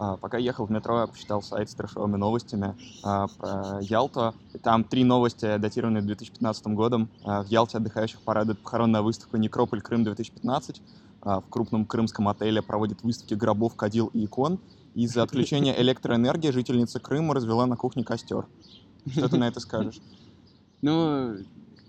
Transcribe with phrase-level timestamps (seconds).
[0.00, 4.34] А, пока ехал в метро, я почитал сайт с трэшовыми новостями а, про Ялту.
[4.54, 7.10] И там три новости, датированные 2015 годом.
[7.22, 10.80] А, в Ялте отдыхающих порадует похоронная выставка «Некрополь Крым-2015».
[11.20, 14.58] А, в крупном крымском отеле проводят выставки гробов, кадил и икон.
[14.94, 18.46] Из-за отключения электроэнергии жительница Крыма развела на кухне костер.
[19.06, 20.00] Что ты на это скажешь?
[20.82, 21.36] Ну,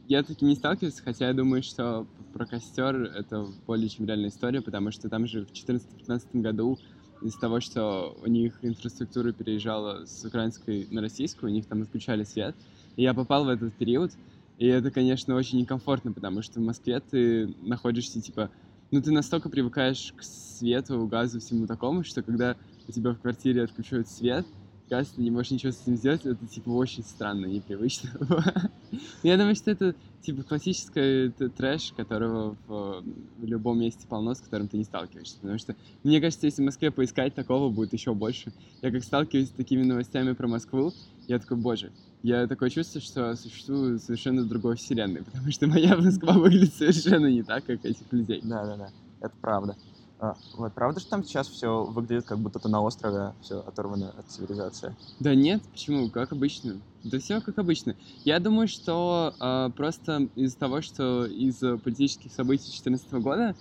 [0.10, 4.62] я таки не сталкивался, хотя я думаю, что про костер это более чем реальная история,
[4.62, 6.78] потому что там же в 2014-2015 году
[7.22, 12.24] из-за того, что у них инфраструктура переезжала с украинской на российскую, у них там отключали
[12.24, 12.56] свет.
[12.96, 14.12] И я попал в этот период,
[14.58, 18.52] и это, конечно, очень некомфортно, потому что в Москве ты находишься, типа,
[18.92, 22.58] ну, ты настолько привыкаешь к свету, газу, всему такому, что когда
[22.88, 24.46] у тебя в квартире отключают свет,
[24.92, 28.10] ты не можешь ничего с этим сделать, это, типа, очень странно, непривычно.
[29.24, 33.04] Я думаю, что это, типа, классический трэш, которого в,
[33.38, 35.38] в любом месте полно, с которым ты не сталкиваешься.
[35.40, 38.52] Потому что, мне кажется, если в Москве поискать, такого будет еще больше.
[38.82, 40.92] Я как сталкиваюсь с такими новостями про Москву,
[41.28, 46.34] я такой, боже, я такое чувство, что существую совершенно другой вселенной, потому что моя Москва
[46.38, 48.42] выглядит совершенно не так, как этих людей.
[48.44, 48.90] Да-да-да,
[49.22, 49.78] это правда.
[50.22, 54.14] А, вот, правда, что там сейчас все выглядит, как будто ты на острове, все оторвано
[54.16, 54.96] от цивилизации?
[55.20, 56.12] Да нет, почему?
[56.12, 56.80] Как обычно.
[57.04, 57.96] Да все как обычно.
[58.24, 63.56] Я думаю, что э, просто из-за того, что из политических событий 2014 года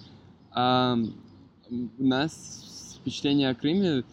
[0.54, 0.96] э,
[1.70, 4.04] у нас впечатление о Крыме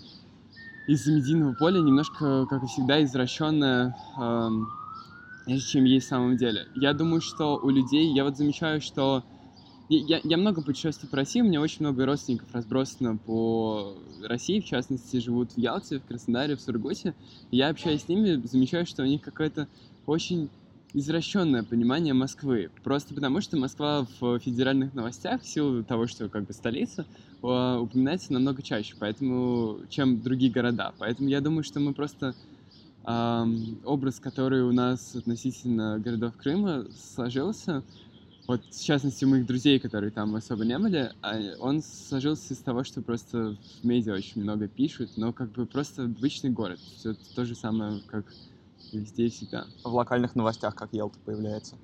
[0.87, 6.67] из-за медийного поля немножко, как и всегда, извращенное, э, чем есть в самом деле.
[6.75, 9.25] Я думаю, что у людей, я вот замечаю, что
[9.89, 14.66] я, я много путешествую по России, у меня очень много родственников разбросано по России, в
[14.66, 17.13] частности, живут в Ялте, в Краснодаре, в Сургуте.
[17.52, 19.67] Я общаюсь с ними, замечаю, что у них какое-то
[20.05, 20.49] очень
[20.93, 22.69] извращенное понимание Москвы.
[22.83, 27.05] Просто потому, что Москва в федеральных новостях, в силу того, что как бы столица,
[27.41, 30.93] упоминается намного чаще, поэтому, чем другие города.
[30.97, 32.35] Поэтому я думаю, что мы просто
[33.05, 37.83] образ, который у нас относительно городов Крыма сложился,
[38.47, 42.61] вот в частности у моих друзей, которые там особо не были, а, он сложился из
[42.63, 46.81] того, что просто в медиа очень много пишут, но как бы просто обычный город.
[46.93, 48.37] Все то же самое, как
[48.91, 49.67] везде и всегда.
[49.83, 51.80] В локальных новостях как Ялта появляется?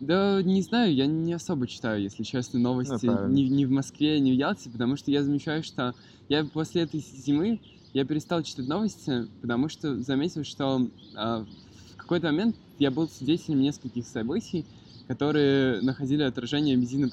[0.00, 4.18] Да, не знаю, я не особо читаю, если честно, новости ну, ни, ни в Москве,
[4.18, 5.94] ни в Ялте, потому что я замечаю, что
[6.28, 7.60] я после этой зимы
[7.92, 13.60] я перестал читать новости, потому что заметил, что э, в какой-то момент я был свидетелем
[13.60, 14.66] нескольких событий,
[15.06, 17.10] которые находили отражение в медийном.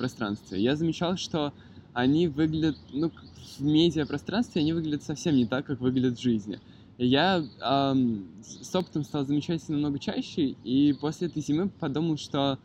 [0.51, 1.53] Я замечал, что
[1.94, 3.11] они выглядят, ну,
[3.57, 6.59] в медиапространстве они выглядят совсем не так, как выглядят в жизни.
[6.97, 12.59] Я эм, с опытом стал замечать это намного чаще, и после этой зимы подумал, что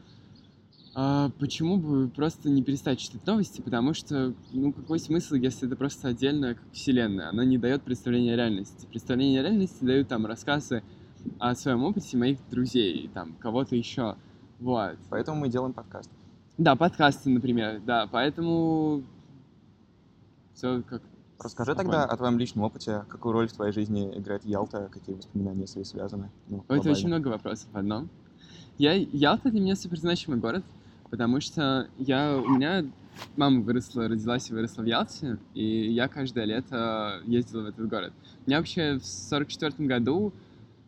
[0.95, 5.77] э, почему бы просто не перестать читать новости, потому что, ну, какой смысл, если это
[5.77, 8.87] просто отдельная как вселенная, она не дает представления о реальности.
[8.87, 10.83] Представление о реальности дают там рассказы
[11.39, 14.17] о своем опыте моих друзей, там, кого-то еще.
[14.61, 14.97] Вот.
[15.11, 16.11] Поэтому мы делаем подкаст.
[16.57, 19.03] Да, подкасты, например, да, поэтому
[20.55, 21.03] все как
[21.41, 21.93] Расскажи спокойно.
[21.93, 25.75] тогда о твоем личном опыте, какую роль в твоей жизни играет Ялта, какие воспоминания с
[25.75, 26.31] ней связаны?
[26.49, 28.09] Ну, Это очень много вопросов в одном.
[28.79, 30.65] Я, Ялта для меня супер значимый город,
[31.11, 32.85] потому что я, у меня
[33.37, 38.13] мама выросла, родилась и выросла в Ялте, и я каждое лето ездила в этот город.
[38.47, 40.33] У меня вообще в сорок четвертом году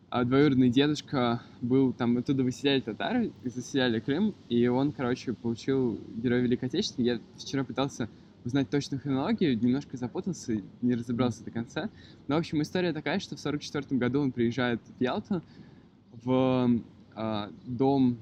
[0.09, 6.41] а двоюродный дедушка был там, оттуда выселяли татары, заселяли Крым, и он, короче, получил Герой
[6.41, 7.07] Великой Отечественной.
[7.07, 8.09] Я вчера пытался
[8.45, 11.89] узнать точную хронологию, немножко запутался, не разобрался до конца.
[12.27, 15.41] Но, в общем, история такая, что в 44 году он приезжает в Ялту,
[16.23, 16.81] в
[17.15, 18.17] э, дом,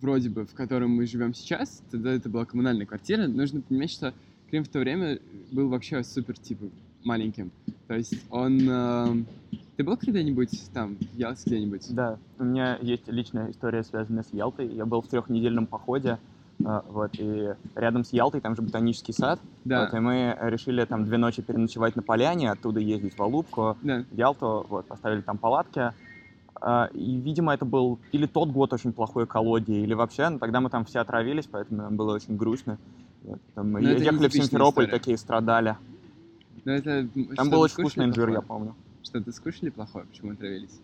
[0.00, 3.26] вроде бы, в котором мы живем сейчас, тогда это была коммунальная квартира.
[3.26, 4.14] Нужно понимать, что
[4.48, 5.18] Крым в то время
[5.50, 6.66] был вообще супер, типа,
[7.04, 7.50] маленьким.
[7.86, 8.60] То есть он...
[8.68, 9.14] Э,
[9.76, 11.94] ты был когда-нибудь там, в Ялте где-нибудь?
[11.94, 14.68] Да, у меня есть личная история, связанная с Ялтой.
[14.68, 16.18] Я был в трехнедельном походе,
[16.64, 19.40] а, вот, и рядом с Ялтой там же ботанический сад.
[19.64, 19.84] Да.
[19.84, 24.04] Вот, и мы решили там две ночи переночевать на поляне, оттуда ездить в Алубку, да.
[24.10, 25.92] в Ялту, вот, поставили там палатки.
[26.60, 30.60] А, и, видимо, это был или тот год очень плохой экологии, или вообще, ну, тогда
[30.60, 32.78] мы там все отравились, поэтому нам было очень грустно.
[33.24, 34.98] Вот, там мы ехали в Симферополь, история.
[34.98, 35.76] такие страдали.
[36.64, 38.74] Но это, там был очень вкусный инжир, я помню.
[39.02, 40.06] Что-то скушали плохое?
[40.06, 40.80] Почему отравились?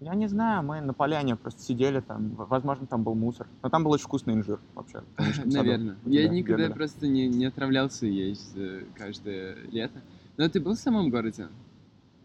[0.00, 3.46] Я не знаю, мы на поляне просто сидели там, возможно, там был мусор.
[3.62, 5.02] Но там был очень вкусный инжир вообще.
[5.44, 5.96] Наверное.
[6.06, 6.72] Я никогда бегали.
[6.72, 10.00] просто не, не отравлялся есть э, каждое лето.
[10.38, 11.48] Но ты был в самом городе?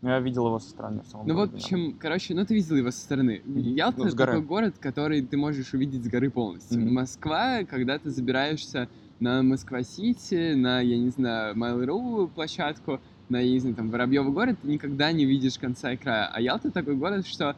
[0.01, 1.01] Я видел его со стороны.
[1.01, 1.98] В самом ну, городе, в общем, да.
[2.00, 3.42] короче, ну ты видел его со стороны.
[3.45, 6.80] Ялта ну,— такой город, который ты можешь увидеть с горы полностью.
[6.80, 6.92] Mm-hmm.
[6.92, 8.88] Москва, когда ты забираешься
[9.20, 14.58] на Москва-Сити, на, я не знаю, Mail.ru площадку, на, я не знаю, там, Воробьевый город,
[14.62, 16.30] ты никогда не видишь конца и края.
[16.34, 17.56] А Ялта такой город, что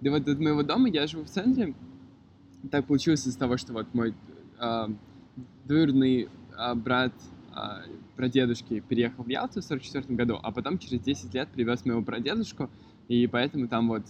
[0.00, 1.74] да вот от моего дома я живу в центре,
[2.70, 4.14] так получилось из-за того, что вот мой
[4.58, 4.88] э,
[5.64, 7.12] двоюродный э, брат
[7.54, 7.58] э,
[8.16, 12.70] прадедушки переехал в Ялту в 44 году, а потом через 10 лет привез моего прадедушку,
[13.08, 14.04] и поэтому там вот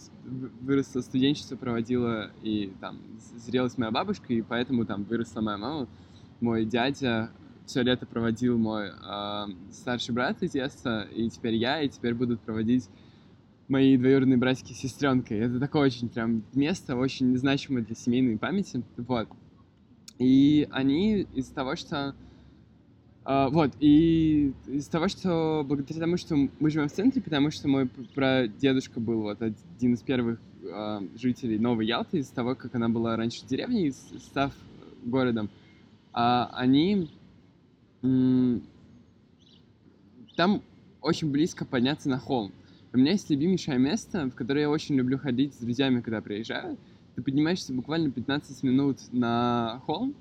[0.61, 2.99] выросло студенчество, проводила, и там
[3.38, 5.88] зрелась моя бабушка, и поэтому там выросла моя мама.
[6.40, 7.31] Мой дядя
[7.66, 12.40] все лето проводил мой э, старший брат из детства, и теперь я, и теперь будут
[12.40, 12.88] проводить
[13.69, 15.38] мои двоюродные братики и сестренкой.
[15.38, 18.82] Это такое очень прям место, очень значимое для семейной памяти.
[18.96, 19.28] Вот.
[20.19, 22.14] И они из того, что
[23.22, 27.69] Uh, вот, и из того, что благодаря тому, что мы живем в центре, потому что
[27.69, 32.88] мой прадедушка был вот один из первых uh, жителей Новой Ялты, из того, как она
[32.88, 34.54] была раньше деревней, став
[35.04, 35.50] городом,
[36.12, 37.10] они...
[38.02, 38.62] Um,
[40.36, 40.62] там
[41.02, 42.52] очень близко подняться на холм.
[42.92, 46.78] У меня есть любимейшее место, в которое я очень люблю ходить с друзьями, когда приезжаю.
[47.14, 50.14] Ты поднимаешься буквально 15 минут на холм,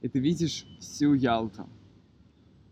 [0.00, 1.66] и ты видишь всю Ялту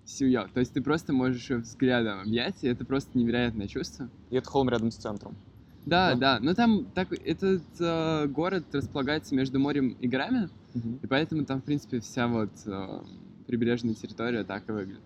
[0.04, 0.46] всю я.
[0.48, 4.08] То есть ты просто можешь ее взглядом объять, и это просто невероятное чувство.
[4.30, 5.36] И это холм рядом с центром.
[5.84, 6.40] Да, да, да.
[6.40, 10.98] Но там так, этот э, город располагается между морем и горами, угу.
[11.02, 13.00] и поэтому там, в принципе, вся вот э,
[13.46, 15.02] прибрежная территория так и выглядит.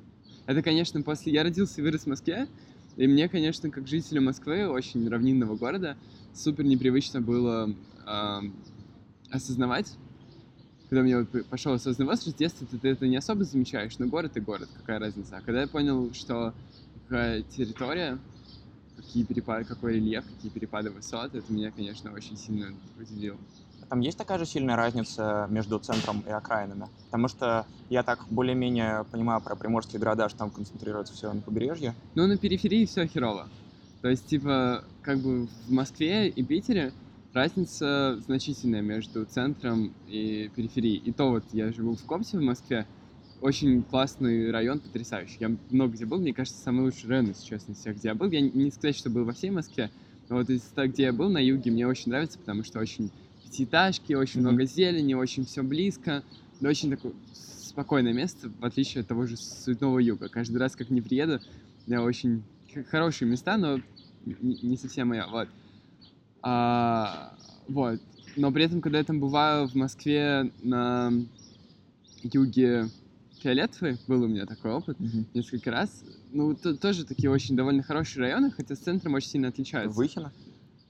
[0.47, 1.33] Это, конечно, после...
[1.33, 2.47] Я родился и вырос в Москве,
[2.97, 5.97] и мне, конечно, как жителю Москвы, очень равнинного города,
[6.35, 7.75] супер непривычно было
[8.07, 8.41] э,
[9.31, 9.97] осознавать,
[10.89, 14.07] когда мне вот пошел осознанный возраст, в детстве ты, ты это не особо замечаешь, но
[14.07, 15.39] город и город, какая разница.
[15.39, 16.55] А когда я понял, что
[17.09, 18.19] какая территория,
[19.07, 23.39] какие перепады, какой рельеф, какие перепады высот, это меня, конечно, очень сильно удивило.
[23.83, 26.89] А там есть такая же сильная разница между центром и окраинами?
[27.07, 31.95] Потому что я так более-менее понимаю про приморские города, что там концентрируется все на побережье.
[32.15, 33.49] Ну, на периферии все херово.
[34.03, 36.93] То есть, типа, как бы в Москве и Питере
[37.33, 40.99] разница значительная между центром и периферией.
[40.99, 42.87] И то вот я живу в Комсе в Москве,
[43.41, 45.37] очень классный район, потрясающий.
[45.41, 48.15] Я много где был, мне кажется, самый лучший район, если честно, из всех, где я
[48.15, 48.31] был.
[48.31, 49.91] Я не сказать, что был во всей Москве,
[50.29, 53.11] но вот из того, где я был, на юге, мне очень нравится, потому что очень
[53.45, 54.43] пятиэтажки, очень mm-hmm.
[54.43, 56.23] много зелени, очень все близко.
[56.61, 60.29] Но очень такое спокойное место, в отличие от того же суетного юга.
[60.29, 61.41] Каждый раз, как не приеду,
[61.87, 62.43] я очень
[62.91, 63.81] хорошие места, но
[64.25, 65.27] не совсем моя.
[65.29, 65.49] Вот.
[66.43, 67.35] А,
[67.69, 68.01] вот.
[68.37, 71.13] Но при этом, когда я там бываю в Москве на
[72.23, 72.89] юге
[73.47, 75.27] Фиолетовый, был у меня такой опыт mm-hmm.
[75.35, 76.03] несколько раз.
[76.33, 79.97] Ну, то, тоже такие очень довольно хорошие районы, хотя с центром очень сильно отличаются.
[79.97, 80.33] Выхино?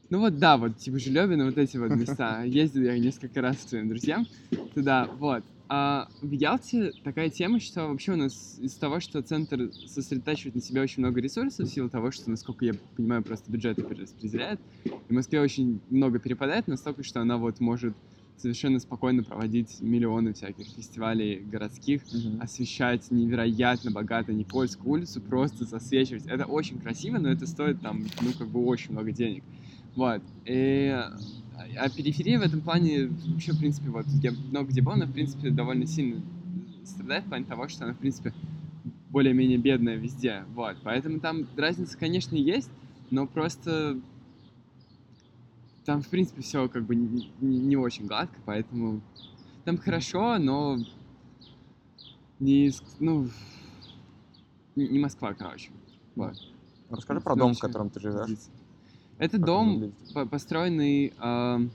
[0.09, 2.43] Ну вот да, вот типа Жильёвина, вот эти вот места.
[2.47, 4.27] Ездил я несколько раз к своим друзьям
[4.75, 5.45] туда, вот.
[5.69, 10.63] А в Ялте такая тема, что вообще у нас из того, что центр сосредотачивает на
[10.63, 15.13] себе очень много ресурсов, в силу того, что, насколько я понимаю, просто бюджеты перераспределяет, и
[15.13, 17.95] Москве очень много перепадает, настолько, что она вот может
[18.37, 22.43] совершенно спокойно проводить миллионы всяких фестивалей городских, mm-hmm.
[22.43, 26.27] освещать невероятно богато Никольскую улицу, просто засвечивать.
[26.27, 29.43] Это очень красиво, но это стоит там, ну, как бы очень много денег.
[29.95, 30.23] Вот.
[30.45, 30.95] И
[31.79, 35.13] а периферия в этом плане, вообще, в принципе, вот я много где был, она, в
[35.13, 36.23] принципе, довольно сильно
[36.85, 38.33] страдает в плане того, что она, в принципе,
[39.11, 40.77] более-менее бедная везде, вот.
[40.83, 42.71] Поэтому там разница, конечно, есть,
[43.11, 43.99] но просто
[45.87, 49.01] там, в принципе, все как бы не, не очень гладко, поэтому
[49.65, 50.77] там хорошо, но
[52.41, 53.29] не, ну,
[54.75, 55.71] не Москва, короче.
[56.17, 56.35] Вот.
[56.91, 58.31] Расскажи про дом, в котором ты живешь.
[59.19, 61.69] Это как дом, по построенный э,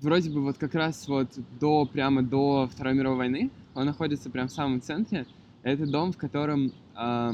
[0.00, 1.28] вроде бы вот как раз вот
[1.60, 3.50] до, прямо до Второй мировой войны.
[3.74, 5.26] Он находится прямо в самом центре.
[5.62, 7.32] Это дом, в котором э,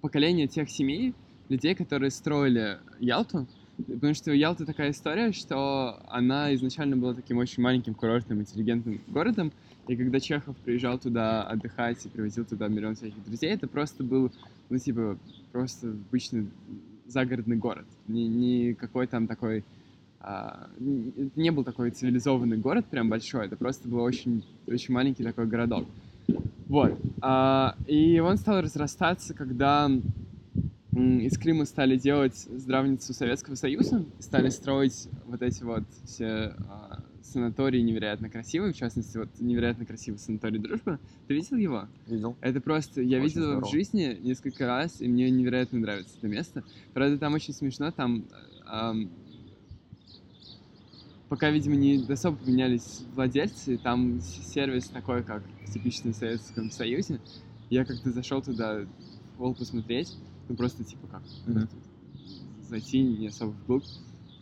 [0.00, 1.14] поколение тех семей,
[1.48, 3.46] людей, которые строили Ялту,
[3.86, 9.52] Потому что Ялта такая история, что она изначально была таким очень маленьким курортным, интеллигентным городом,
[9.88, 14.30] и когда Чехов приезжал туда отдыхать и привозил туда миллион всяких друзей, это просто был,
[14.70, 15.18] ну, типа,
[15.50, 16.48] просто обычный
[17.06, 17.86] загородный город.
[18.06, 19.64] Не, не какой там такой...
[20.20, 25.46] А, не был такой цивилизованный город прям большой, это просто был очень, очень маленький такой
[25.46, 25.88] городок.
[26.68, 26.96] Вот.
[27.20, 29.90] А, и он стал разрастаться, когда
[30.94, 37.80] из Крыма стали делать здравницу Советского Союза, стали строить вот эти вот все а, санатории
[37.80, 41.00] невероятно красивые, в частности, вот невероятно красивый санаторий Дружба.
[41.26, 41.88] Ты видел его?
[42.06, 42.36] Видел.
[42.42, 46.28] Это просто, я очень видел его в жизни несколько раз, и мне невероятно нравится это
[46.28, 46.62] место.
[46.92, 48.26] Правда, там очень смешно, там
[48.70, 49.10] эм,
[51.30, 57.18] пока, видимо, не особо поменялись владельцы, там сервис такой, как в типичном Советском Союзе.
[57.70, 58.84] Я как-то зашел туда,
[59.38, 60.14] пол посмотреть,
[60.52, 61.68] ну просто типа как, mm-hmm.
[62.68, 63.84] зайти не особо вглубь.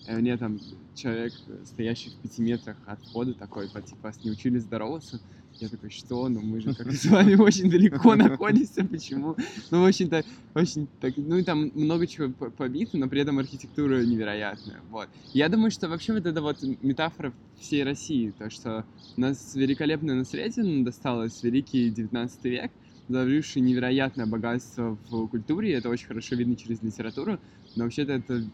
[0.09, 0.59] И мне там
[0.97, 1.33] человек,
[1.65, 5.21] стоящий в пяти метрах от входа, такой, типа, вас не учили здороваться.
[5.61, 6.29] Я такой, что?
[6.29, 9.37] Ну мы же как с вами очень далеко находимся, почему?
[9.71, 10.25] Ну, в общем-то,
[10.55, 15.09] очень так, ну и там много чего побито, но при этом архитектура невероятная, вот.
[15.33, 18.85] Я думаю, что вообще вот это вот метафора всей России, то, что
[19.17, 22.73] у нас великолепное наследие досталось, великий 19 век,
[23.11, 27.41] заложивший невероятное богатство в культуре, и это очень хорошо видно через литературу,
[27.75, 28.45] но вообще-то это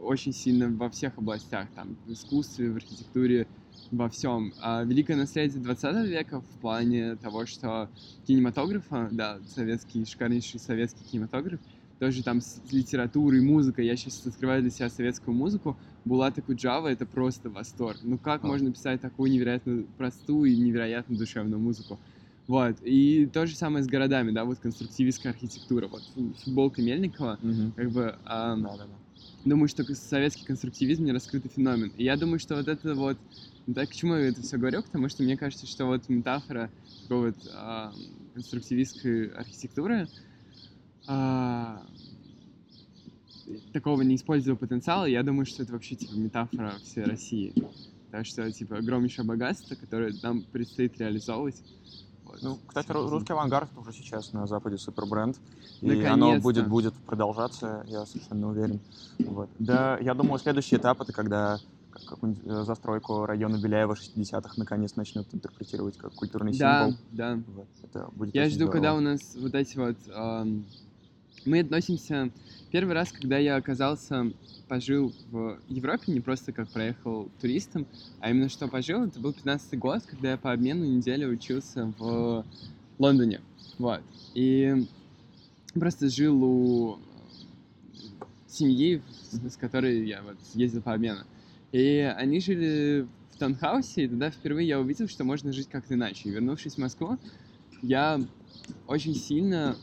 [0.00, 3.46] очень сильно во всех областях, там, в искусстве, в архитектуре,
[3.90, 4.54] во всем.
[4.58, 7.90] А великое наследие 20 века в плане того, что
[8.26, 11.60] кинематографа, да, советский, шикарнейший советский кинематограф,
[11.98, 17.04] тоже там с литературой, музыкой, я сейчас открываю для себя советскую музыку, Булата Куджава— это
[17.04, 17.98] просто восторг.
[18.02, 18.46] Ну как а.
[18.46, 22.00] можно писать такую невероятно простую и невероятно душевную музыку?
[22.46, 26.02] Вот, и то же самое с городами, да, вот конструктивистская архитектура, вот
[26.44, 27.72] футболка Мельникова, угу.
[27.74, 28.16] как бы...
[28.24, 28.96] А, да, да, да
[29.46, 31.92] думаю, что советский конструктивизм не раскрытый феномен.
[31.96, 33.16] И я думаю, что вот это вот...
[33.74, 34.82] Так, к чему я это все говорю?
[34.82, 36.70] Потому что мне кажется, что вот метафора
[37.02, 37.92] такой вот а,
[38.34, 40.08] конструктивистской архитектуры
[41.08, 41.84] а,
[43.72, 47.54] такого неиспользованного потенциала, я думаю, что это вообще типа метафора всей России.
[48.12, 51.56] Так что, типа, огромнейшее богатство, которое нам предстоит реализовывать.
[52.42, 55.36] Ну, кстати, русский авангард уже сейчас на Западе супер бренд.
[55.80, 58.80] И оно будет, будет продолжаться, я совершенно уверен.
[59.18, 59.48] Вот.
[59.58, 61.58] Да, я думаю, следующий этап это когда
[62.04, 66.98] какую-нибудь э, застройку района Беляева 60-х наконец начнут интерпретировать как культурный да, символ.
[67.10, 67.66] Да, вот.
[67.82, 68.72] Это будет Я жду, здорово.
[68.72, 69.96] когда у нас вот эти вот...
[70.08, 70.66] Эм,
[71.46, 72.30] мы относимся...
[72.72, 74.32] Первый раз, когда я оказался
[74.68, 77.86] пожил в Европе, не просто как проехал туристом,
[78.20, 82.44] а именно что пожил, это был 15 год, когда я по обмену неделю учился в
[82.98, 83.40] Лондоне.
[83.78, 84.02] Вот.
[84.34, 84.84] И
[85.74, 86.98] просто жил у
[88.48, 89.00] семьи,
[89.30, 91.20] с которой я вот ездил по обмену.
[91.70, 96.28] И они жили в таунхаусе, и тогда впервые я увидел, что можно жить как-то иначе.
[96.28, 97.16] И вернувшись в Москву,
[97.80, 98.20] я
[98.86, 99.76] очень сильно,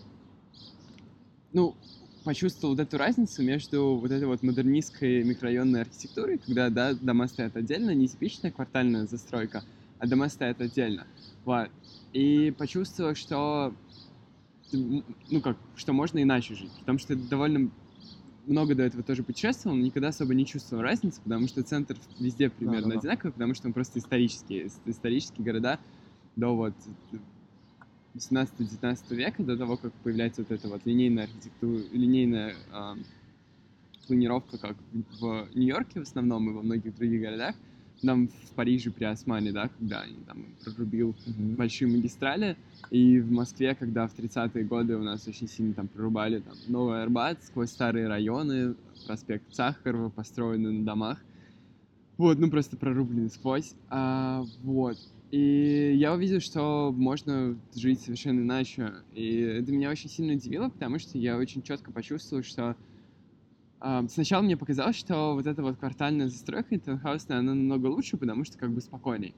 [1.54, 1.76] ну,
[2.24, 7.56] почувствовал вот эту разницу между вот этой вот модернистской микрорайонной архитектурой, когда, да, дома стоят
[7.56, 9.64] отдельно, не типичная квартальная застройка,
[10.00, 11.06] а дома стоят отдельно.
[11.46, 11.70] Вот.
[12.14, 13.74] И почувствовал, что
[14.72, 16.72] ну как, что можно иначе жить.
[16.80, 17.70] Потому что довольно
[18.46, 22.50] много до этого тоже путешествовал, но никогда особо не чувствовал разницы, потому что центр везде
[22.50, 25.80] примерно да, да, одинаковый, потому что мы просто исторические, исторические города
[26.36, 26.74] до вот
[28.16, 32.96] 18-19 века, до того, как появляется вот эта вот линейная архитектура, линейная э,
[34.08, 34.78] планировка, как
[35.20, 37.56] в Нью-Йорке в основном и во многих других городах,
[38.02, 41.56] там в Париже при Османе, да, когда они там прорубил mm-hmm.
[41.56, 42.58] большие магистрали,
[42.92, 47.02] и в Москве, когда в 30-е годы у нас очень сильно там прорубали там Новый
[47.02, 48.76] Арбат сквозь старые районы,
[49.08, 51.20] проспект Сахарова, построенный на домах,
[52.18, 54.98] вот, ну просто прорубленный сквозь, а, вот,
[55.34, 58.94] и я увидел, что можно жить совершенно иначе.
[59.16, 62.76] И это меня очень сильно удивило, потому что я очень четко почувствовал, что
[63.82, 68.44] э, сначала мне показалось, что вот эта вот квартальная застройка таунхаусная, она намного лучше, потому
[68.44, 69.34] что как бы спокойней.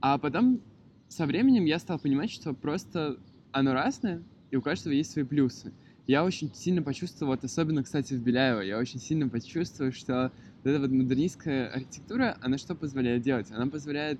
[0.00, 0.60] А потом
[1.06, 3.16] со временем я стал понимать, что просто
[3.52, 5.72] оно разное, и у каждого есть свои плюсы.
[6.08, 10.32] Я очень сильно почувствовал, вот особенно, кстати, в Беляево, я очень сильно почувствовал, что
[10.64, 13.52] вот эта вот модернистская архитектура, она что позволяет делать?
[13.52, 14.18] Она позволяет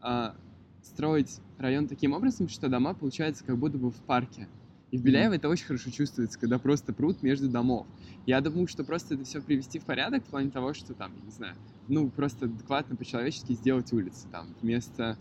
[0.00, 0.34] а,
[0.82, 4.48] строить район таким образом, что дома получаются как будто бы в парке.
[4.90, 5.36] И в Беляево mm-hmm.
[5.36, 7.86] это очень хорошо чувствуется, когда просто пруд между домов.
[8.26, 11.24] Я думаю, что просто это все привести в порядок в плане того, что там, я
[11.24, 11.56] не знаю,
[11.88, 14.26] ну, просто адекватно по-человечески сделать улицы.
[14.32, 15.18] Там, вместо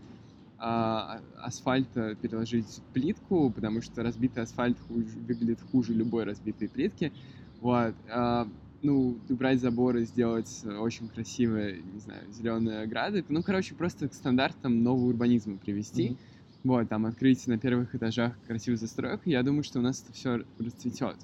[0.57, 7.11] а, асфальта переложить плитку, потому что разбитый асфальт хуже, выглядит хуже любой разбитой плитки.
[7.59, 7.93] Вот.
[8.09, 8.47] А,
[8.81, 13.25] ну, убрать заборы, сделать очень красивые, не знаю, зеленые ограды.
[13.29, 16.09] Ну, короче, просто к стандартам нового урбанизма привести.
[16.09, 16.17] Mm-hmm.
[16.63, 19.29] Вот, там открыть на первых этажах красивую застройку.
[19.29, 21.17] Я думаю, что у нас это все расцветет.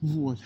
[0.00, 0.38] Вот.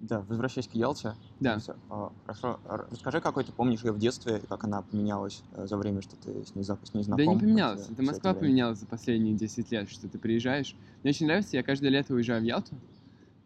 [0.00, 1.14] Да, возвращаясь к Ялте.
[1.38, 1.58] Да.
[1.60, 1.76] Все.
[1.88, 2.58] А, хорошо.
[2.90, 6.16] Расскажи, какой ты помнишь ее в детстве, и как она поменялась э, за время, что
[6.16, 7.24] ты с ней, с ней знаком?
[7.24, 7.88] Да не поменялась.
[7.88, 10.74] Это Москва это поменялась за последние 10 лет, что ты приезжаешь.
[11.02, 12.74] Мне очень нравится, я каждое лето уезжаю в Ялту.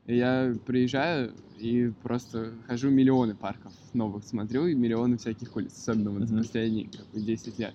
[0.07, 6.13] И я приезжаю и просто хожу миллионы парков новых смотрю, и миллионы всяких улиц, особенно
[6.13, 7.75] вот за последние как бы, 10 лет.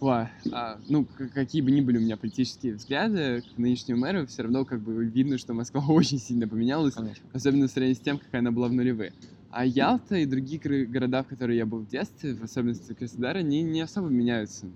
[0.00, 4.42] Ва, а, ну, какие бы ни были у меня политические взгляды к нынешнему мэру, все
[4.42, 7.22] равно как бы видно, что Москва очень сильно поменялась, Конечно.
[7.32, 9.12] особенно в сравнении с тем, какая она была в нулевые.
[9.50, 13.62] А Ялта и другие города, в которые я был в детстве, в особенности Краснодар, они
[13.62, 14.66] не особо меняются.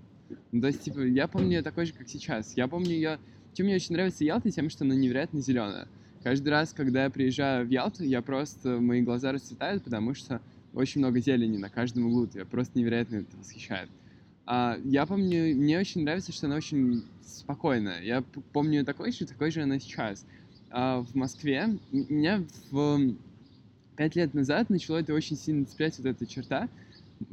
[0.51, 2.55] Ну, то есть, типа, я помню ее такой же, как сейчас.
[2.55, 3.19] Я помню ее...
[3.53, 5.87] Чем мне очень нравится Ялта, тем, что она невероятно зеленая.
[6.23, 8.79] Каждый раз, когда я приезжаю в Ялту, я просто...
[8.79, 10.39] Мои глаза расцветают, потому что
[10.73, 12.27] очень много зелени на каждом углу.
[12.33, 13.89] Я просто невероятно это восхищает.
[14.45, 18.01] А, я помню, мне очень нравится, что она очень спокойная.
[18.01, 18.23] Я
[18.53, 20.25] помню такой же, такой же она сейчас.
[20.69, 23.13] А в Москве меня в
[23.97, 26.69] пять лет назад начало это очень сильно цеплять вот эта черта,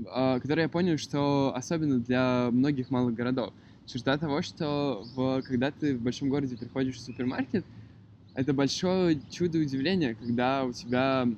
[0.06, 3.52] а, которую я понял, что особенно для многих малых городов.
[3.86, 7.64] Черта того, что в, когда ты в большом городе приходишь в супермаркет,
[8.38, 11.28] это большое чудо удивления, когда у тебя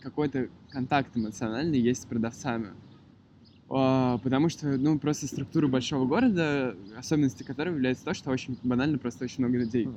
[0.00, 2.74] какой-то контакт эмоциональный есть с продавцами.
[3.70, 8.98] А, потому что, ну, просто структура большого города, особенности которого является то, что очень банально
[8.98, 9.86] просто очень много людей.
[9.86, 9.96] Ну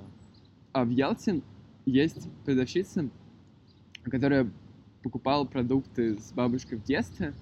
[0.72, 1.42] а в Ялте
[1.86, 3.10] есть продавщица,
[4.04, 4.50] которая
[5.04, 7.34] покупала продукты с бабушкой в детстве,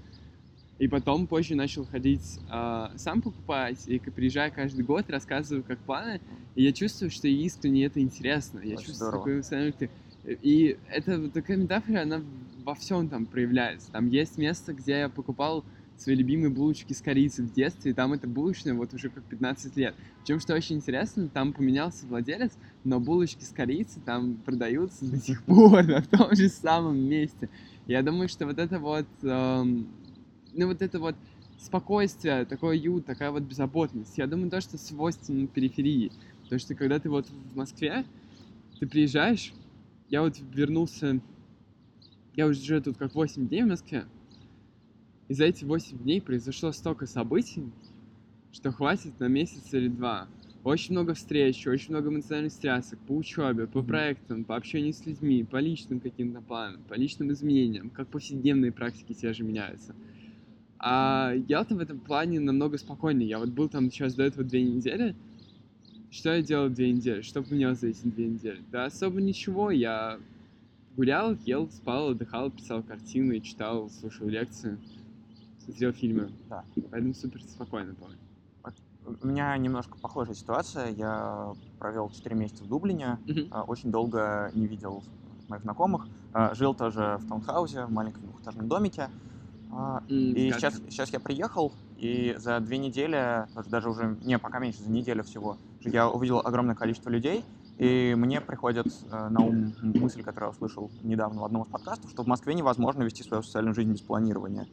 [0.79, 6.21] и потом позже начал ходить э, сам покупать, и приезжая каждый год, рассказываю, как планы,
[6.55, 8.59] и я чувствую, что искренне это интересно.
[8.59, 9.89] Я Очень чувствую такой эмоциональный...
[10.23, 12.21] И это такая метафора, она
[12.63, 13.89] во всем там проявляется.
[13.91, 15.63] Там есть место, где я покупал
[15.97, 19.75] свои любимые булочки с корицей в детстве, и там это булочная вот уже как 15
[19.77, 19.95] лет.
[20.21, 22.51] Причем, что очень интересно, там поменялся владелец,
[22.83, 27.49] но булочки с корицей там продаются до сих пор на том же самом месте.
[27.87, 29.87] Я думаю, что вот это вот, эм,
[30.57, 31.15] ну вот это вот
[31.57, 36.13] спокойствие, такой уют, такая вот беззаботность, я думаю, то, что свойственно периферии.
[36.43, 38.05] Потому что когда ты вот в Москве,
[38.79, 39.53] ты приезжаешь,
[40.09, 41.21] я вот вернулся,
[42.33, 44.07] я уже тут как 8 дней в Москве,
[45.27, 47.73] и за эти 8 дней произошло столько событий,
[48.51, 50.29] что хватит на месяц или два.
[50.63, 55.43] Очень много встреч, очень много эмоциональных стрясок по учебе, по проектам, по общению с людьми,
[55.45, 59.95] по личным каким-то планам, по личным изменениям, как повседневные практики те же меняются.
[60.79, 63.29] А Ялта в этом плане намного спокойнее.
[63.29, 65.15] Я вот был там сейчас до этого две недели.
[66.11, 67.21] Что я делал две недели?
[67.21, 68.61] Что поменялось за эти две недели?
[68.71, 69.71] Да особо ничего.
[69.71, 70.19] Я
[70.95, 74.77] гулял, ел, спал, отдыхал, писал картины, читал, слушал лекции
[75.67, 76.31] смотрел фильмы.
[76.49, 76.63] Да.
[76.91, 78.17] Поэтому супер спокойно помню.
[79.21, 80.89] У меня немножко похожая ситуация.
[80.89, 83.63] Я провел 4 месяца в Дублине, uh-huh.
[83.63, 85.01] очень долго не видел
[85.47, 86.07] моих знакомых.
[86.33, 89.09] А, жил тоже в таунхаусе, в маленьком двухэтажном домике.
[89.77, 94.81] Mm, и сейчас, сейчас я приехал, и за две недели, даже уже, не, пока меньше,
[94.81, 97.43] за неделю всего, я увидел огромное количество людей,
[97.77, 102.09] и мне приходит э, на ум мысль, которую я услышал недавно в одном из подкастов,
[102.09, 104.67] что в Москве невозможно вести свою социальную жизнь без планирования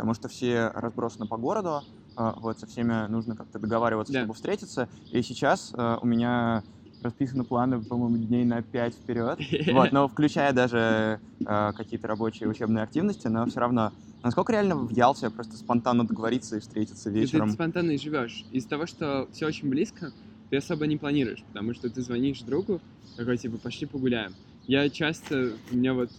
[0.00, 1.82] потому что все разбросаны по городу,
[2.16, 4.20] а, вот, со всеми нужно как-то договариваться, да.
[4.20, 4.88] чтобы встретиться.
[5.12, 6.62] И сейчас э, у меня
[7.02, 9.38] расписаны планы, по-моему, дней на пять вперед,
[9.74, 14.90] вот, но включая даже э, какие-то рабочие учебные активности, но все равно, насколько реально в
[14.90, 17.48] Ялте просто спонтанно договориться и встретиться вечером?
[17.48, 18.44] И ты спонтанно и живешь.
[18.50, 20.12] Из-за того, что все очень близко,
[20.50, 22.80] ты особо не планируешь, потому что ты звонишь другу,
[23.16, 24.34] такой, типа, пошли погуляем.
[24.66, 26.10] Я часто, у меня вот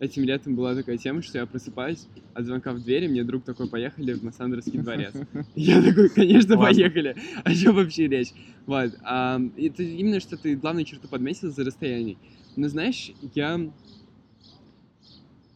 [0.00, 3.68] этим летом была такая тема, что я просыпаюсь от звонка в двери, мне друг такой,
[3.68, 5.14] поехали в Массандровский дворец.
[5.54, 7.16] Я такой, конечно, поехали.
[7.44, 8.32] О чем вообще речь?
[8.66, 8.92] Вот.
[8.94, 12.16] Это именно что ты главную черту подметил за расстояние.
[12.56, 13.60] Но знаешь, я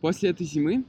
[0.00, 0.84] после этой зимы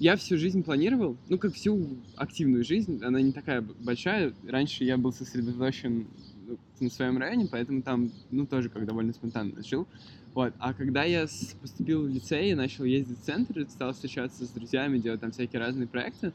[0.00, 4.32] я всю жизнь планировал, ну, как всю активную жизнь, она не такая большая.
[4.48, 6.06] Раньше я был сосредоточен
[6.48, 9.86] ну, на своем районе, поэтому там, ну, тоже как довольно спонтанно жил.
[10.32, 10.54] Вот.
[10.58, 11.26] А когда я
[11.60, 15.60] поступил в лицей и начал ездить в центр, стал встречаться с друзьями, делать там всякие
[15.60, 16.32] разные проекты,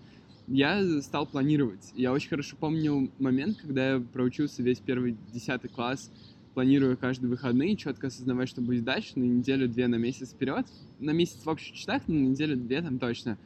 [0.48, 1.92] я стал планировать.
[1.96, 6.12] Я очень хорошо помню момент, когда я проучился весь первый десятый класс,
[6.54, 10.68] планируя каждые выходные, четко осознавая, что будет дальше, на неделю-две, на месяц вперед.
[11.00, 11.76] На месяц в общих
[12.08, 13.40] но на неделю-две там точно.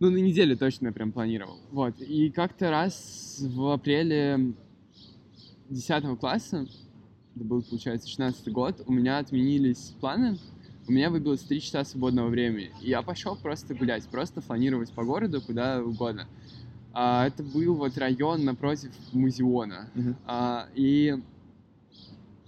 [0.00, 1.58] Ну, на неделю точно я прям планировал.
[1.70, 2.00] Вот.
[2.00, 4.54] И как-то раз в апреле
[5.68, 6.66] 10 класса
[7.36, 10.38] это был, получается, 16 год, у меня отменились планы,
[10.88, 12.72] у меня выбилось 3 часа свободного времени.
[12.80, 16.26] И я пошел просто гулять, просто фланировать по городу куда угодно.
[16.92, 19.90] А, это был вот район напротив музеона.
[19.94, 20.16] Uh-huh.
[20.26, 21.22] А, и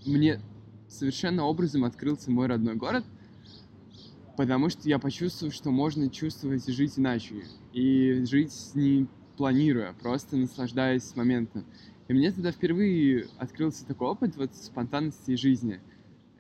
[0.05, 0.41] мне
[0.89, 3.05] совершенно образом открылся мой родной город,
[4.37, 7.45] потому что я почувствовал, что можно чувствовать и жить иначе.
[7.73, 11.65] И жить не планируя, просто наслаждаясь моментом.
[12.09, 15.81] И мне тогда впервые открылся такой опыт вот спонтанности жизни.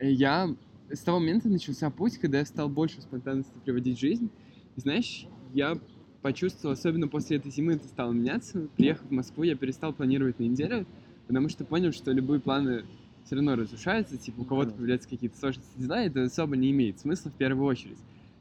[0.00, 0.54] И я
[0.90, 4.30] с того момента начался путь, когда я стал больше спонтанности приводить в жизнь.
[4.76, 5.78] И знаешь, я
[6.20, 8.68] почувствовал, особенно после этой зимы это стало меняться.
[8.76, 10.86] Приехав в Москву, я перестал планировать на неделю,
[11.26, 12.84] потому что понял, что любые планы
[13.24, 16.98] все равно разрушаются, типа у кого-то появляются какие-то сложности дела, и это особо не имеет
[17.00, 17.98] смысла в первую очередь.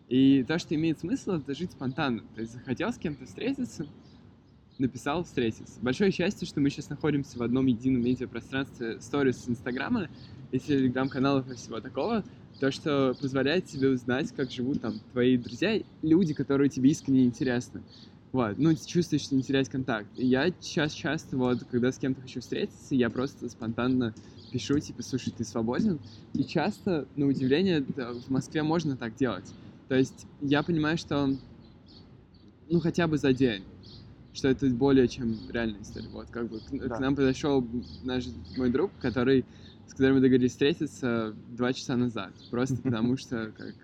[0.09, 2.23] И то, что имеет смысл, это жить спонтанно.
[2.35, 3.87] То есть захотел с кем-то встретиться,
[4.77, 5.79] написал встретиться.
[5.81, 10.09] Большое счастье, что мы сейчас находимся в одном едином медиапространстве сторис Инстаграма
[10.51, 12.25] и телеграм-каналов и всего такого,
[12.59, 17.81] то, что позволяет тебе узнать, как живут там твои друзья, люди, которые тебе искренне интересны.
[18.31, 20.09] Вот, ну, чувствуешь, что не терять контакт.
[20.15, 24.13] И я сейчас часто, вот, когда с кем-то хочу встретиться, я просто спонтанно
[24.51, 25.99] пишу, типа, слушай, ты свободен?
[26.33, 29.49] И часто, на удивление, в Москве можно так делать.
[29.87, 31.35] То есть я понимаю, что,
[32.69, 33.63] ну, хотя бы за день,
[34.33, 36.07] что это более чем реальная история.
[36.09, 36.95] Вот, как бы к, да.
[36.95, 37.65] к нам подошел
[38.03, 38.25] наш
[38.57, 39.45] мой друг, который
[39.87, 42.31] с которым мы договорились встретиться два часа назад.
[42.49, 43.75] Просто потому что как...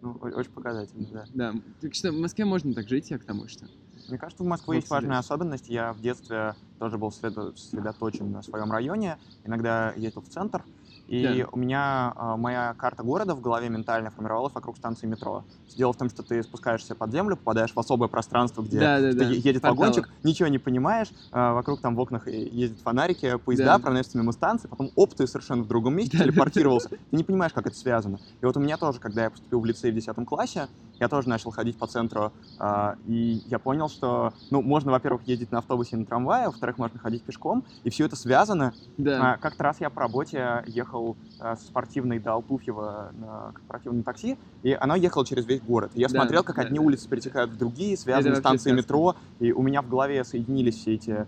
[0.00, 1.24] Ну, очень показательно, да.
[1.34, 1.54] Да.
[1.80, 3.66] Так что в Москве можно так жить, я к тому что.
[4.12, 5.70] Мне кажется, в Москве есть важная особенность.
[5.70, 9.16] Я в детстве тоже был сосредоточен на своем районе.
[9.42, 10.62] Иногда ездил в центр,
[11.08, 11.48] и да.
[11.52, 15.44] у меня э, моя карта города в голове ментально формировалась вокруг станции метро.
[15.76, 19.12] Дело в том, что ты спускаешься под землю, попадаешь в особое пространство, где да, да,
[19.12, 19.24] да.
[19.24, 19.78] едет Порталы.
[19.78, 23.78] вагончик, ничего не понимаешь, э, вокруг там в окнах ездят фонарики, поезда, да.
[23.78, 26.90] проносятся мимо станции, потом оп, ты совершенно в другом месте да, телепортировался.
[26.90, 26.96] Да.
[26.96, 28.18] Ты не понимаешь, как это связано.
[28.40, 30.68] И вот у меня тоже, когда я поступил в лицей в 10 классе,
[31.02, 35.50] я тоже начал ходить по центру, э, и я понял, что, ну, можно, во-первых, ездить
[35.50, 38.72] на автобусе и на трамвае, во-вторых, можно ходить пешком, и все это связано.
[38.98, 39.34] Да.
[39.34, 44.74] Э, как-то раз я по работе ехал э, спортивной до Алпуфьева на корпоративном такси, и
[44.74, 45.90] оно ехало через весь город.
[45.94, 46.84] И я да, смотрел, как да, одни да.
[46.84, 51.26] улицы перетекают в другие, связаны станции метро, и у меня в голове соединились все эти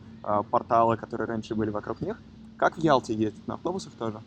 [0.50, 2.22] порталы, которые раньше были вокруг них.
[2.56, 3.46] Как в Ялте ездить?
[3.48, 4.22] На автобусах тоже?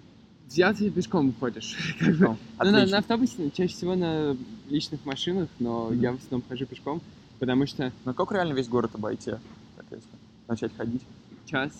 [0.49, 1.95] В Ялте пешком ходишь.
[2.01, 4.35] Ну, на, на автобусе чаще всего на
[4.69, 5.99] личных машинах, но mm-hmm.
[5.99, 7.01] я в основном хожу пешком,
[7.39, 7.91] потому что...
[8.05, 9.33] Ну как реально весь город обойти,
[10.47, 11.01] начать ходить?
[11.45, 11.71] Час,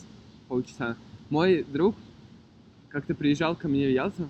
[0.48, 0.96] полчаса.
[1.30, 1.96] Мой друг
[2.90, 4.28] как-то приезжал ко мне в Ялту,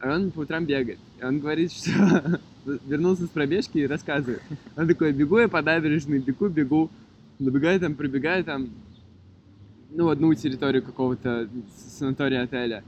[0.00, 0.98] а он по утрам бегает.
[1.20, 2.40] И он говорит, что
[2.86, 4.42] вернулся с пробежки и рассказывает.
[4.76, 6.90] Он такой, бегу я по набережной, бегу, бегу,
[7.38, 8.68] добегаю там, пробегаю там,
[9.90, 11.48] ну, одну территорию какого-то
[11.98, 12.82] санатория отеля.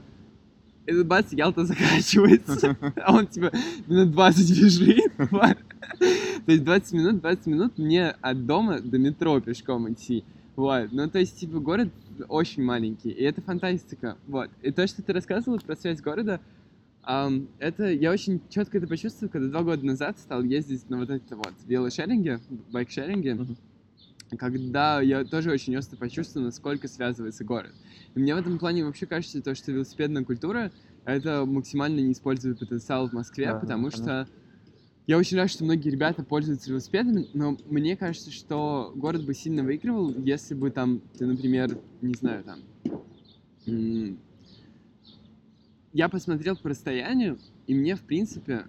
[0.87, 2.77] Тут бац, Ялта заканчивается.
[3.03, 3.51] А он типа
[3.87, 5.11] минут 20 бежит.
[5.17, 10.23] То есть 20 минут, 20 минут мне от дома до метро пешком идти.
[10.55, 10.91] Вот.
[10.91, 11.89] Ну, то есть, типа, город
[12.29, 14.17] очень маленький, и это фантастика.
[14.27, 14.49] Вот.
[14.63, 16.39] И то, что ты рассказывала про связь города,
[17.07, 21.09] Um, это я очень четко это почувствовал, когда два года назад стал ездить на вот
[21.09, 24.37] это вот велошеринге, байкшеринге, uh-huh.
[24.37, 27.71] когда я тоже очень остро почувствовал, насколько связывается город.
[28.17, 30.71] И мне в этом плане вообще кажется, то, что велосипедная культура—
[31.05, 34.27] это максимально неиспользуемый потенциал в Москве, да, потому что
[35.05, 39.61] я очень рад, что многие ребята пользуются велосипедами, но мне кажется, что город бы сильно
[39.61, 42.63] выигрывал, если бы там, ты, например, не знаю, там,
[45.93, 48.65] я посмотрел по расстоянию, и мне, в принципе,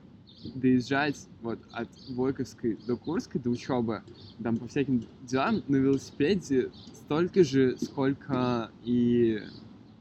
[0.55, 4.03] доезжать вот от Войковской до Курской, до учебы,
[4.43, 9.43] там по всяким делам на велосипеде столько же, сколько и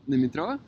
[0.06, 0.60] на метро,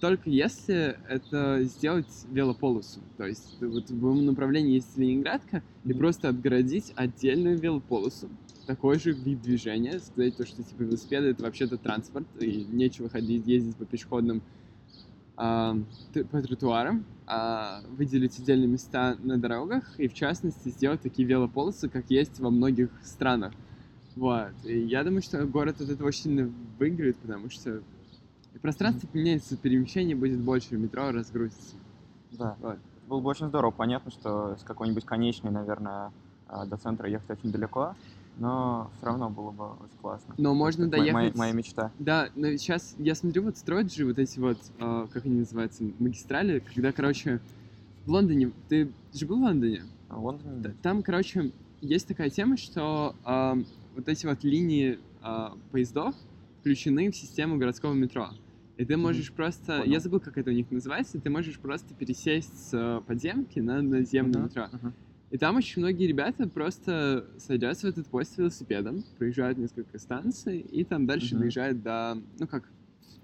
[0.00, 3.00] только если это сделать велополосу.
[3.16, 5.90] То есть вот в моем направлении есть Ленинградка, mm-hmm.
[5.90, 8.28] и просто отгородить отдельную велополосу.
[8.66, 13.46] Такой же вид движения, сказать то, что типа велосипеды это вообще-то транспорт, и нечего ходить,
[13.46, 14.42] ездить по пешеходным
[15.36, 22.04] по тротуарам, а, выделить отдельные места на дорогах и, в частности, сделать такие велополосы, как
[22.08, 23.52] есть во многих странах.
[24.14, 24.52] Вот.
[24.64, 27.82] И я думаю, что город от этого очень сильно выиграет, потому что
[28.62, 31.76] пространство поменяется, перемещение будет больше, метро разгрузится.
[32.30, 32.56] Да.
[32.60, 32.78] Вот.
[33.06, 33.70] Было бы очень здорово.
[33.70, 36.12] Понятно, что с какой-нибудь конечной, наверное,
[36.48, 37.94] а, до центра ехать очень далеко,
[38.38, 40.34] но все равно было бы очень классно.
[40.38, 41.12] Но можно доехать...
[41.12, 41.90] Моя, моя мечта.
[41.98, 45.84] Да, но сейчас я смотрю, вот строят же вот эти вот, э, как они называются,
[45.98, 47.40] магистрали, когда, короче,
[48.04, 49.82] в Лондоне, ты же был в Лондоне?
[50.08, 50.60] В Лондоне?
[50.60, 53.54] Да, там, короче, есть такая тема, что э,
[53.94, 56.14] вот эти вот линии э, поездов
[56.60, 58.30] включены в систему городского метро.
[58.76, 59.36] И ты можешь mm-hmm.
[59.36, 59.92] просто, Понял.
[59.92, 64.42] я забыл, как это у них называется, ты можешь просто пересесть с подземки на наземное
[64.42, 64.44] mm-hmm.
[64.44, 64.68] метро.
[64.70, 64.92] Uh-huh.
[65.30, 70.60] И там очень многие ребята просто садятся в этот поезд с велосипедом, проезжают несколько станций,
[70.60, 71.38] и там дальше mm-hmm.
[71.38, 72.68] доезжают до, ну как,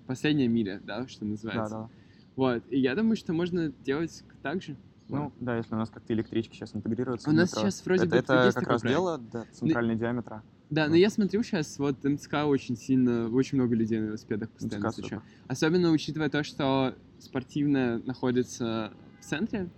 [0.07, 1.75] последняя миля, да, что называется.
[1.75, 1.91] Да, да.
[2.35, 4.77] Вот, и я думаю, что можно делать так же.
[5.09, 5.33] Ну, вот.
[5.41, 7.29] да, если у нас как-то электрички сейчас интегрируются.
[7.29, 7.63] У нас метро.
[7.63, 8.99] сейчас вроде это, бы Это как раз проект.
[8.99, 10.43] дело, да, центральный но, диаметра.
[10.71, 14.91] Да, но я смотрю сейчас, вот МЦК очень сильно, очень много людей на велосипедах постоянно
[14.91, 15.23] встречаю.
[15.47, 19.69] Особенно учитывая то, что спортивная находится в центре,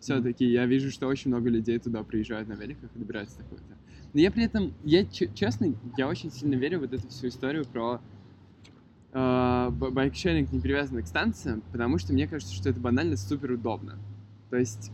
[0.00, 3.76] все-таки я вижу, что очень много людей туда приезжают на великах и добираются такое-то.
[4.12, 7.64] Но я при этом, я честно, я очень сильно верю в вот эту всю историю
[7.64, 8.00] про
[9.12, 13.98] э, байкшеринг не привязанный к станциям, потому что мне кажется, что это банально супер удобно.
[14.50, 14.90] То есть,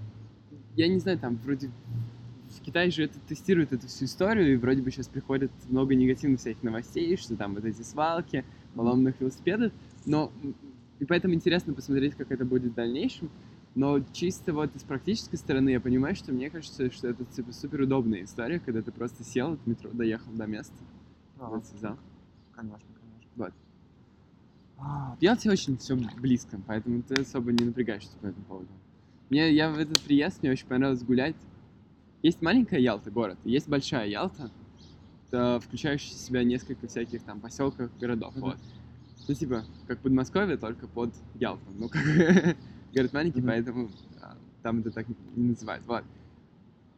[0.74, 1.70] я не знаю, там вроде
[2.48, 6.40] в Китае же это тестируют эту всю историю, и вроде бы сейчас приходит много негативных
[6.40, 9.72] всяких новостей, что там вот эти свалки, поломанных велосипедов,
[10.06, 10.32] но
[10.98, 13.30] и поэтому интересно посмотреть, как это будет в дальнейшем.
[13.74, 17.82] Но чисто вот из практической стороны я понимаю, что мне кажется, что это типа супер
[17.82, 20.74] удобная история, когда ты просто сел от метро, доехал до места,
[21.38, 21.98] А, вот связал.
[22.52, 23.30] Конечно, конечно.
[23.34, 23.52] Вот.
[24.76, 28.68] А, очень все близко, поэтому ты особо не напрягаешься по этому поводу.
[29.30, 31.36] Мне, я в этот приезд, мне очень понравилось гулять.
[32.22, 34.50] Есть маленькая Ялта, город, есть большая Ялта,
[35.30, 38.44] включающая в себя несколько всяких там поселков, городов, Мгм.
[38.50, 38.58] вот.
[39.26, 41.70] Ну, типа, как Подмосковье, только под Ялту.
[41.72, 42.02] Ну, как
[42.94, 43.42] город маленький, Мгм.
[43.42, 46.04] поэтому а, там это так не называют, вот.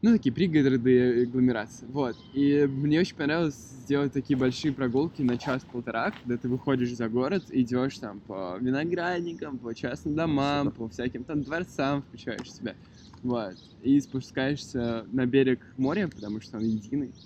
[0.03, 2.19] Ну, такие пригороды, агломерации, вот.
[2.33, 7.47] И мне очень понравилось сделать такие большие прогулки на час-полтора, когда ты выходишь за город,
[7.51, 10.73] идешь там по виноградникам, по частным домам, Супер.
[10.73, 12.77] по всяким там дворцам, включаешь себя,
[13.23, 13.57] вот.
[13.81, 17.17] И спускаешься на берег моря, потому что он единый,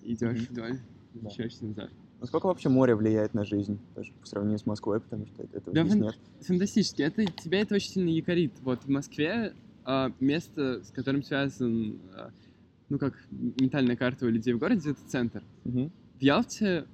[0.00, 0.48] идешь Мгм.
[0.50, 0.82] вдоль,
[1.20, 1.36] Да.
[1.36, 1.92] возвращаешься назад.
[2.20, 5.84] Насколько вообще море влияет на жизнь, даже по сравнению с Москвой, потому что этого Да,
[5.84, 6.18] здесь нет.
[6.40, 7.02] Фантастически.
[7.02, 8.52] Это, тебя это очень сильно якорит.
[8.62, 12.30] Вот в Москве а, место, с которым связан, а,
[12.88, 15.42] ну, как ментальная карта у людей в городе, это центр.
[15.64, 15.92] Мгм.
[16.18, 16.86] В Ялте,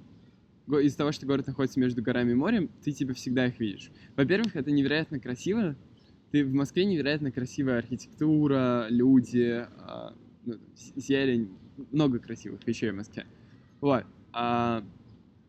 [0.67, 3.91] из-за того, что город находится между горами и морем, ты типа всегда их видишь.
[4.17, 5.75] Во-первых, это невероятно красиво.
[6.31, 10.13] Ты в Москве невероятно красивая архитектура, люди, а,
[10.45, 10.55] ну,
[10.95, 11.49] зелень,
[11.91, 13.25] много красивых вещей в Москве.
[13.81, 14.03] Вот.
[14.33, 14.83] А,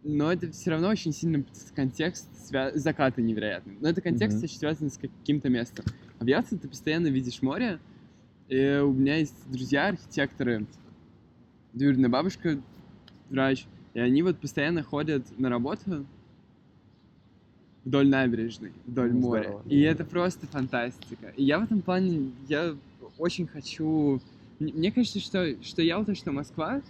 [0.04, 1.42] но это все равно очень сильно
[1.74, 3.76] контекст, свя- закаты невероятные.
[3.80, 4.44] Но это контекст Мгм.
[4.44, 5.84] очень связан с каким-то местом.
[6.18, 7.80] А в Ялте ты постоянно видишь море.
[8.48, 10.66] И у меня есть друзья, архитекторы,
[11.72, 12.60] двоюродная бабушка,
[13.30, 13.64] врач,
[13.94, 16.04] и они вот постоянно ходят на работу
[17.84, 19.42] вдоль набережной, вдоль Ну, моря.
[19.44, 19.62] здорово.
[19.68, 21.32] И это просто фантастика.
[21.36, 22.76] И я в этом плане, я
[23.18, 24.20] очень хочу...
[24.58, 26.82] Мне мне кажется, что, что Ялта, что Москва,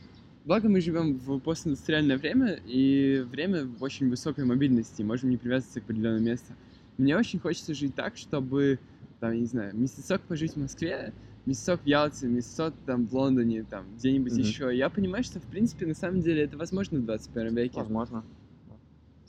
[0.45, 5.81] благо мы живем в постиндустриальное время, и время в очень высокой мобильности, можем не привязываться
[5.81, 6.53] к определенному месту.
[6.99, 8.79] Мне очень хочется жить так, чтобы,
[9.21, 11.13] там, я не знаю, месяцок пожить в Москве,
[11.47, 14.43] месяцок в Ялте, месяцок там в Лондоне, там где-нибудь Мгм.
[14.43, 14.77] еще.
[14.77, 17.81] Я понимаю, что в принципе на самом деле это возможно в 21 веке.
[17.81, 18.25] Возможно.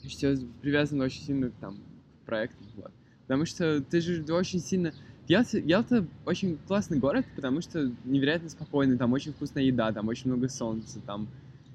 [0.03, 1.77] Сейчас привязан очень сильно там
[2.21, 2.91] к проектам, вот.
[3.25, 4.93] Потому что ты же очень сильно...
[5.27, 10.29] Ялта, Ялта очень классный город, потому что невероятно спокойный, там очень вкусная еда, там очень
[10.29, 11.27] много солнца, там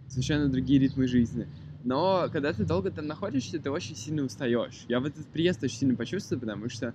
[0.06, 1.48] совершенно другие ритмы жизни.
[1.82, 4.84] Но когда ты долго там находишься, ты очень сильно устаешь.
[4.86, 6.94] Я в этот приезд очень сильно почувствовал, потому что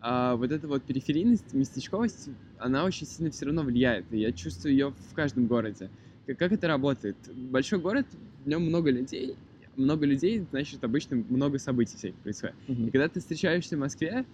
[0.00, 2.28] а, вот эта вот периферийность, местечковость,
[2.58, 4.06] она очень сильно все равно влияет.
[4.12, 5.90] И я чувствую ее в каждом городе.
[6.26, 7.16] Как, как это работает?
[7.34, 8.06] Большой город,
[8.44, 9.36] в нем много людей,
[9.76, 12.56] много людей, значит, обычно много событий всяких происходит.
[12.68, 12.90] И Мгм.
[12.90, 14.24] когда ты встречаешься в Москве,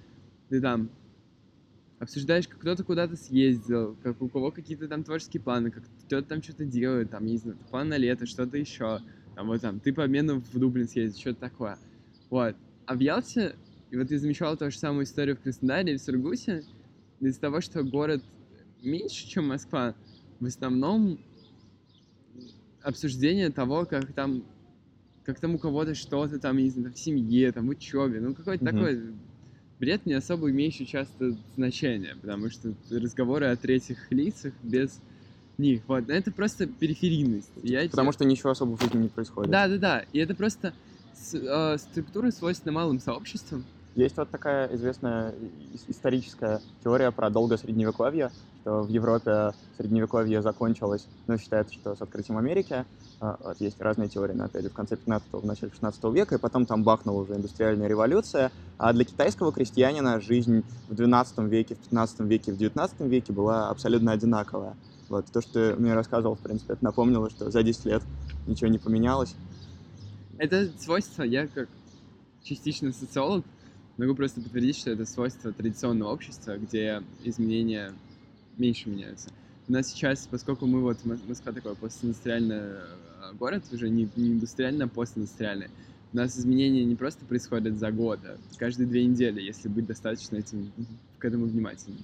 [0.48, 0.90] ты там
[2.02, 6.42] обсуждаешь, как кто-то куда-то съездил, как у кого какие-то там творческие планы, как кто-то там
[6.42, 9.02] что-то делает, там, не знаю, план на лето, что-то еще.
[9.34, 11.80] Там вот там, ты по обмену в Дублин съездил, что-то такое.
[12.30, 12.56] Вот.
[12.86, 13.58] А в Ялте,
[13.90, 16.66] и вот я замечал ту же самую историю в Краснодаре и в Сургуте,
[17.20, 18.26] из-за того, что город
[18.80, 19.96] меньше, чем Москва,
[20.40, 21.22] в основном
[22.80, 24.46] обсуждение того, как там
[25.24, 28.62] как там у кого-то что-то там, не знаю, в семье, там, в учебе, ну, какой-то
[28.62, 28.90] Мгм.
[29.02, 29.20] такой
[29.82, 35.00] бред, не особо имеющий часто значение, потому что разговоры о третьих лицах без
[35.58, 37.50] них, вот, это просто периферийность.
[37.64, 39.50] Я Потому те- что ничего особо в жизни не происходит.
[39.50, 40.72] Да, да, да, и это просто
[41.14, 45.34] с- э, структура свойственна малым сообществам, Есть вот такая известная
[45.86, 48.30] историческая теория про долгое средневековье,
[48.62, 52.86] что в Европе средневековье закончилось, ну, считается, что с открытием Америки.
[53.20, 56.36] А, Вот есть разные теории, но опять же в конце 15-го, в начале 16 века,
[56.36, 58.50] и потом там бахнула уже индустриальная революция.
[58.78, 63.68] А для китайского крестьянина жизнь в 12 веке, в 15 веке, в 19 веке была
[63.68, 64.74] абсолютно одинаковая.
[65.10, 68.02] Вот то, что ты мне рассказывал, в принципе, это напомнило, что за 10 лет
[68.46, 69.34] ничего не поменялось.
[70.38, 71.68] Это свойство, я как
[72.42, 73.44] частично социолог
[73.96, 77.94] могу просто подтвердить, что это свойство традиционного общества, где изменения
[78.56, 79.30] меньше меняются.
[79.68, 84.32] У нас сейчас, поскольку мы вот, Мос- Москва такой постиндустриальный э, город, уже не, не
[84.32, 85.68] индустриальный, а постиндустриальный,
[86.12, 90.36] у нас изменения не просто происходят за год, а каждые две недели, если быть достаточно
[90.36, 90.72] этим,
[91.18, 92.02] к этому внимательным.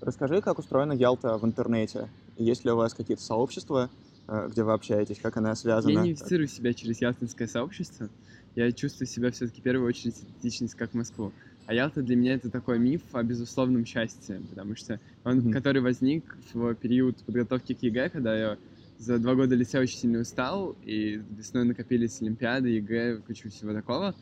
[0.00, 2.08] Расскажи, как устроена Ялта в интернете.
[2.36, 3.90] Есть ли у вас какие-то сообщества,
[4.26, 5.92] э, где вы общаетесь, как она связана?
[5.92, 8.08] Я не идентифицирую себя через ялтинское сообщество.
[8.54, 11.34] Я чувствую себя все-таки в первую очередь идентичность как Москву.
[11.66, 15.52] А Ялта для меня это такой миф о безусловном счастье, потому что он, Мгм.
[15.52, 18.58] который возник в период подготовки к ЕГЭ, когда я
[18.98, 24.16] за два года лицея очень сильно устал, и весной накопились Олимпиады, ЕГЭ, куча всего такого.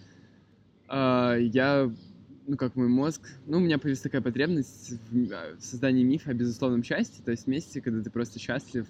[0.87, 1.91] А, Я
[2.47, 6.35] ну, как мой мозг, ну, у меня появилась такая потребность в а, создании мифа о
[6.35, 8.87] безусловном счастье, то есть месте, когда ты просто счастлив,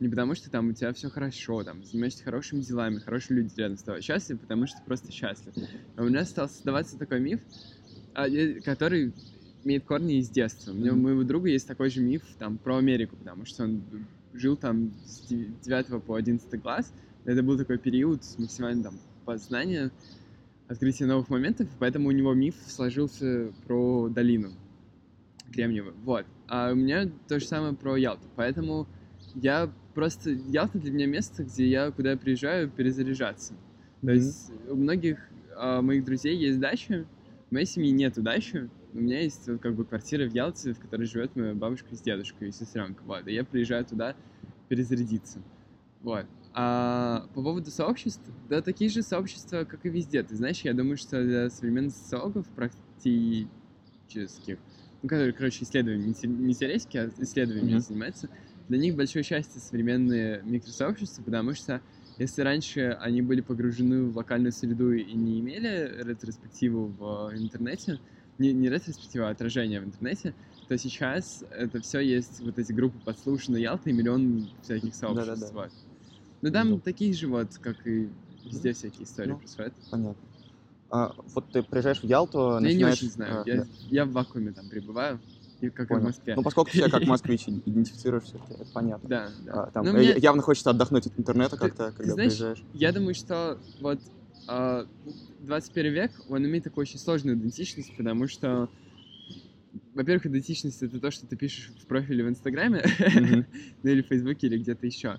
[0.00, 3.76] не потому что там у тебя все хорошо, там, занимаешься хорошими делами, хорошие люди рядом
[3.76, 5.54] с тобой, счастлив, потому что просто счастлив.
[5.96, 7.40] А у меня стал создаваться такой миф,
[8.14, 8.26] а,
[8.64, 9.12] который
[9.64, 10.72] имеет корни из детства.
[10.72, 13.82] У меня, у моего друга есть такой же миф там про Америку, потому что он
[14.32, 16.92] жил там с 9 по 11 класс.
[17.24, 19.90] Это был такой период максимально там познания,
[20.68, 24.52] открытия новых моментов, поэтому у него миф сложился про долину
[25.52, 25.94] Кремниевую.
[26.04, 26.26] Вот.
[26.46, 28.24] А у меня то же самое про Ялту.
[28.36, 28.86] Поэтому
[29.34, 30.30] я просто...
[30.30, 33.54] Ялта для меня место, где я, куда я приезжаю, перезаряжаться.
[33.54, 34.06] Mm-hmm.
[34.06, 35.18] То есть у многих
[35.56, 37.06] а, моих друзей есть дача,
[37.48, 40.78] в моей семьи нет дачи, у меня есть вот, как бы квартира в Ялте, в
[40.78, 43.02] которой живет моя бабушка с дедушкой и сестренка.
[43.04, 43.26] Вот.
[43.26, 44.14] И я приезжаю туда
[44.68, 45.40] перезарядиться.
[46.02, 46.26] Вот.
[46.54, 50.22] А по поводу сообществ, да, такие же сообщества, как и везде.
[50.22, 53.48] Ты знаешь, я думаю, что для современных социологов практических,
[55.02, 57.80] ну, которые, короче, исследованиями, не теоретики, а исследованиями mm-hmm.
[57.80, 58.28] занимаются,
[58.68, 61.80] для них большое счастье современные микросообщества, потому что
[62.18, 68.00] если раньше они были погружены в локальную среду и не имели ретроспективу в интернете,
[68.38, 70.34] не, не ретроспектива, а отражение в интернете,
[70.68, 75.52] то сейчас это все есть, вот эти группы подслушаны Ялты и миллион всяких сообществ.
[75.52, 75.70] Да, да, да.
[76.42, 76.80] Ну там да.
[76.80, 78.08] такие же вот, как и
[78.44, 79.74] везде всякие истории ну, происходят.
[79.90, 80.22] Понятно.
[80.90, 82.80] А, вот ты приезжаешь в Ялту, Я начинаешь...
[82.80, 83.66] не очень знаю, а, я, да.
[83.90, 85.20] я в вакууме там пребываю.
[85.60, 86.02] И как Понял.
[86.02, 86.34] в Москве.
[86.36, 89.08] Ну, поскольку ты себя как москвич идентифицируешь, это понятно.
[89.08, 89.52] Да, да.
[89.64, 90.14] А, там, мне...
[90.16, 92.62] Явно хочется отдохнуть от интернета как-то, когда знаешь, приезжаешь.
[92.74, 94.00] Я думаю, что вот
[95.40, 98.68] 21 век, он имеет такую очень сложную идентичность, потому что
[99.94, 103.44] во-первых, идентичность это то, что ты пишешь в профиле в Инстаграме, mm-hmm.
[103.82, 105.18] ну или в Фейсбуке, или где-то еще.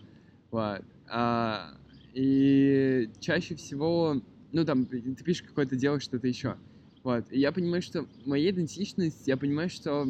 [0.52, 0.82] Вот.
[1.10, 1.74] А,
[2.14, 4.22] и чаще всего,
[4.52, 6.56] ну там, ты пишешь какое-то дело, что-то еще.
[7.04, 7.26] Вот.
[7.30, 10.08] И я понимаю, что моя идентичность, я понимаю, что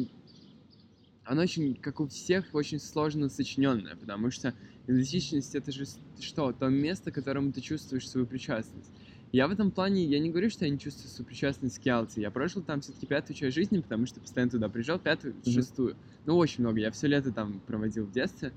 [1.30, 4.52] она очень, как у всех, очень сложно сочиненная, потому что
[4.88, 5.84] идентичность это же
[6.18, 6.50] что?
[6.50, 8.90] То место, к которому ты чувствуешь свою причастность.
[9.30, 12.20] Я в этом плане, я не говорю, что я не чувствую сопричастность к Ялте.
[12.20, 15.52] Я прожил там все-таки пятую часть жизни, потому что постоянно туда приезжал, пятую, mm-hmm.
[15.52, 15.96] шестую.
[16.26, 16.80] Ну, очень много.
[16.80, 18.52] Я все лето там проводил в детстве.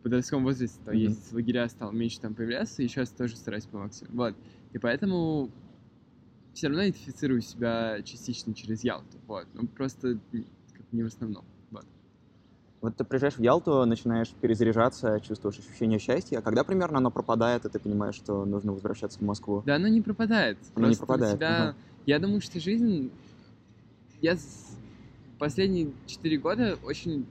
[0.00, 0.98] В подростковом возрасте там, mm-hmm.
[0.98, 4.16] ездить в лагеря стал меньше там появляться, и сейчас тоже стараюсь по максимуму.
[4.16, 4.34] Вот.
[4.72, 5.52] И поэтому
[6.52, 9.18] все равно идентифицирую себя частично через Ялту.
[9.28, 9.46] Вот.
[9.54, 10.18] Ну, просто
[10.90, 11.44] не в основном.
[12.80, 17.64] Вот ты приезжаешь в Ялту, начинаешь перезаряжаться, чувствуешь ощущение счастья, а когда примерно оно пропадает,
[17.64, 19.62] и ты понимаешь, что нужно возвращаться в Москву?
[19.66, 20.58] Да, оно не пропадает.
[20.74, 21.36] Оно Просто не пропадает.
[21.36, 21.62] Тебя...
[21.62, 21.74] Ага.
[22.06, 23.10] Я думаю, что жизнь...
[24.20, 24.36] Я
[25.38, 27.26] последние четыре года очень,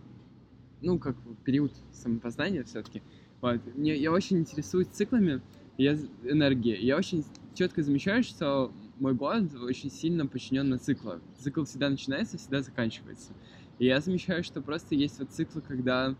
[0.81, 3.01] ну, как период самопознания все-таки,
[3.41, 5.41] вот, мне, я очень интересуюсь циклами
[5.77, 6.77] я, энергии.
[6.77, 11.19] Я очень четко замечаю, что мой год очень сильно подчинен на циклы.
[11.39, 13.31] Цикл всегда начинается, всегда заканчивается.
[13.79, 16.15] И я замечаю, что просто есть вот циклы, когда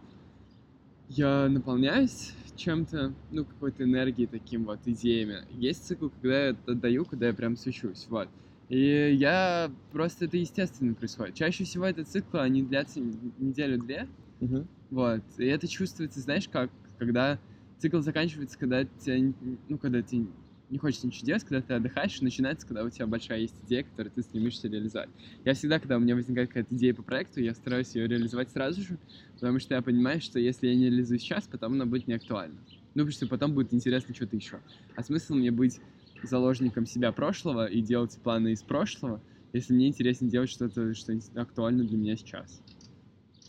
[1.10, 5.44] я наполняюсь чем-то, ну, какой-то энергией, таким вот идеями.
[5.52, 8.28] Есть цикл, когда я отдаю, когда я прям свечусь, вот.
[8.70, 11.36] И я просто это естественно происходит.
[11.36, 14.08] Чаще всего это циклы, они длятся неделю-две,
[14.42, 14.66] uh-huh.
[14.90, 15.24] вот.
[15.38, 17.40] И это чувствуется, знаешь, как, когда
[17.78, 19.34] цикл заканчивается, когда тебя,
[19.70, 20.26] ну, когда тебе
[20.70, 24.12] не хочется ничего делать, когда ты отдыхаешь, начинается, когда у тебя большая есть идея, которую
[24.12, 25.10] ты стремишься реализовать.
[25.46, 28.82] Я всегда, когда у меня возникает какая-то идея по проекту, я стараюсь ее реализовать сразу
[28.82, 28.98] же,
[29.40, 32.58] потому что я понимаю, что если я не реализую сейчас, потом она будет не актуальна.
[32.96, 34.60] Ну, потому что потом будет интересно что-то еще.
[34.96, 35.80] А смысл мне быть
[36.24, 39.22] заложником себя прошлого и делать планы из прошлого,
[39.54, 42.62] если мне интересно делать что-то, что актуально для меня сейчас.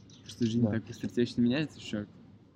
[0.09, 0.73] Потому что жизнь да.
[0.73, 2.07] так быстротечно меняется, что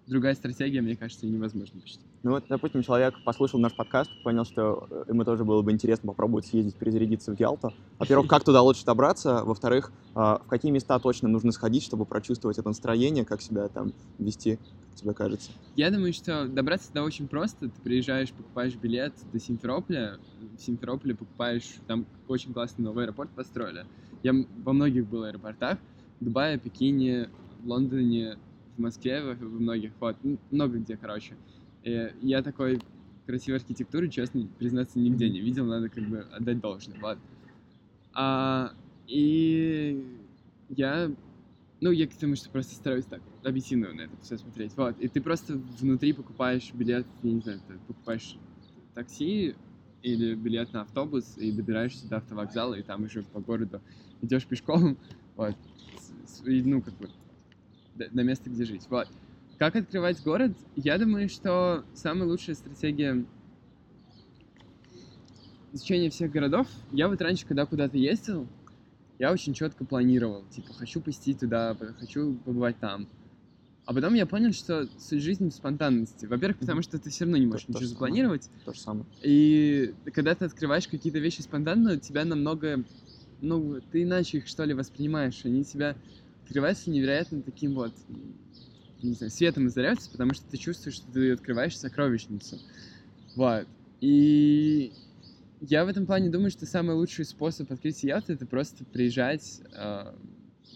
[0.06, 2.11] другая стратегия, мне кажется, невозможна почти.
[2.22, 6.08] Ну вот, допустим, человек послушал наш подкаст, понял, что э, ему тоже было бы интересно
[6.08, 7.72] попробовать съездить, перезарядиться в Ялту.
[7.98, 9.42] Во-первых, как туда лучше добраться?
[9.44, 13.92] Во-вторых, а, в какие места точно нужно сходить, чтобы прочувствовать это настроение, как себя там
[14.18, 15.50] вести, как тебе кажется?
[15.74, 17.68] Я думаю, что добраться туда очень просто.
[17.68, 23.84] Ты приезжаешь, покупаешь билет до Симферополя, в Симферополе покупаешь, там очень классный новый аэропорт построили.
[24.22, 24.32] Я
[24.62, 25.78] во многих был аэропортах,
[26.20, 27.30] в Дубае, Пекине,
[27.64, 28.38] Лондоне,
[28.76, 30.16] в Москве, во многих, вот,
[30.52, 31.36] много где, короче.
[31.84, 32.80] И я такой
[33.26, 37.22] красивой архитектуры, честно признаться, нигде не видел, надо как бы отдать должное, ладно.
[38.14, 38.72] А,
[39.06, 40.04] и
[40.68, 41.10] я,
[41.80, 44.98] ну, я к тому, что просто стараюсь так объективно на это все смотреть, вот.
[45.00, 48.36] И ты просто внутри покупаешь билет, я не знаю, ты покупаешь
[48.94, 49.54] такси
[50.02, 53.80] или билет на автобус и добираешься до автовокзала, и там уже по городу
[54.20, 54.98] идешь пешком,
[55.36, 55.56] вот,
[56.44, 57.08] и, ну, как бы,
[57.94, 59.08] до, до места, где жить, вот.
[59.58, 60.52] Как открывать город?
[60.74, 63.24] Я думаю, что самая лучшая стратегия
[65.72, 66.66] изучения всех городов.
[66.90, 68.46] Я вот раньше, когда куда-то ездил,
[69.18, 73.08] я очень четко планировал, типа, хочу посетить туда, хочу побывать там.
[73.84, 76.26] А потом я понял, что суть жизни в спонтанности.
[76.26, 78.50] Во-первых, потому что ты все равно не можешь то, ничего то запланировать.
[78.64, 79.06] То же самое.
[79.22, 82.84] И когда ты открываешь какие-то вещи спонтанно, тебя намного...
[83.40, 85.44] Ну, ты иначе их, что ли, воспринимаешь.
[85.44, 85.96] Они тебя
[86.44, 87.92] открываются невероятно таким вот,
[89.06, 92.58] не знаю, светом озаряются, потому что ты чувствуешь, что ты открываешь сокровищницу.
[93.36, 93.66] Вот.
[94.00, 94.92] И
[95.60, 100.14] я в этом плане думаю, что самый лучший способ открыть Ялту— это просто приезжать, э,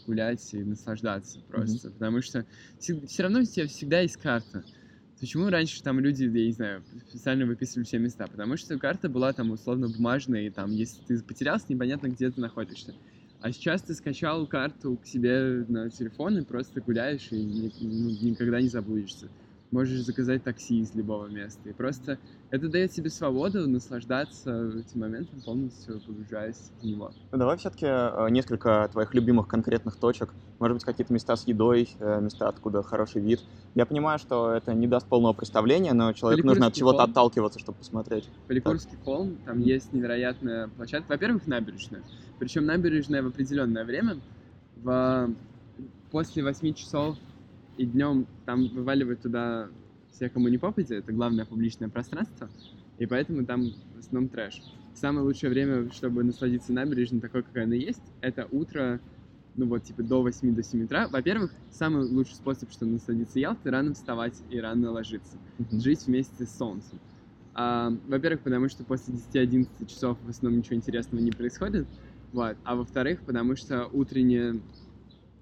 [0.06, 1.88] гулять и наслаждаться просто.
[1.88, 1.92] Mm-hmm.
[1.92, 2.46] Потому что
[2.78, 4.64] все равно у тебя всегда есть карта.
[5.18, 8.26] Почему раньше там люди, я не знаю, специально выписывали все места?
[8.26, 12.40] Потому что карта была там условно бумажная, и там, если ты потерялся, непонятно, где ты
[12.40, 12.94] находишься.
[13.40, 17.36] А сейчас ты скачал карту к себе на телефон и просто гуляешь, и
[17.78, 19.30] ну, никогда не забудешься
[19.70, 21.68] можешь заказать такси из любого места.
[21.68, 22.18] И просто
[22.50, 27.12] это дает тебе свободу наслаждаться этим моментом, полностью погружаясь в него.
[27.32, 30.32] Ну, давай все-таки э, несколько твоих любимых конкретных точек.
[30.58, 33.40] Может быть, какие-то места с едой, э, места, откуда хороший вид.
[33.74, 37.78] Я понимаю, что это не даст полного представления, но человеку нужно от чего-то отталкиваться, чтобы
[37.78, 38.28] посмотреть.
[38.46, 41.12] Поликурский холм, там есть невероятная площадка.
[41.12, 42.02] Во-первых, набережная.
[42.38, 44.18] Причем набережная в определенное время.
[44.76, 45.30] В...
[46.10, 47.18] После 8 часов
[47.76, 49.68] и днем там вываливают туда
[50.12, 52.48] все, кому не попадет, это главное публичное пространство,
[52.98, 54.62] и поэтому там в основном трэш.
[54.94, 58.98] Самое лучшее время, чтобы насладиться набережной такой, какая она есть, это утро,
[59.56, 61.08] ну вот, типа до 8 до 7 утра.
[61.08, 65.36] Во-первых, самый лучший способ, чтобы насладиться Ялтой, рано вставать и рано ложиться.
[65.58, 65.80] Mm-hmm.
[65.80, 66.98] Жить вместе с солнцем.
[67.54, 71.86] А, во-первых, потому что после 10-11 часов в основном ничего интересного не происходит.
[72.32, 72.56] Вот.
[72.64, 74.60] А во-вторых, потому что утреннее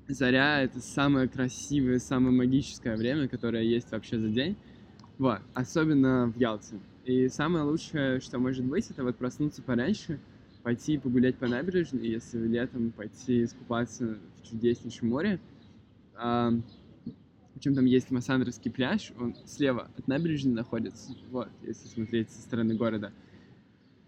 [0.08, 4.56] заря— это самое красивое, самое магическое время, которое есть вообще за день.
[5.18, 6.80] Вот, особенно в Ялте.
[7.04, 10.18] И самое лучшее, что может быть, это вот проснуться пораньше,
[10.62, 15.38] пойти погулять по набережной, если летом пойти искупаться в чудеснейшем море.
[16.16, 16.52] А,
[17.54, 22.74] причем там есть Массандровский пляж, он слева от набережной находится, вот, если смотреть со стороны
[22.74, 23.12] города.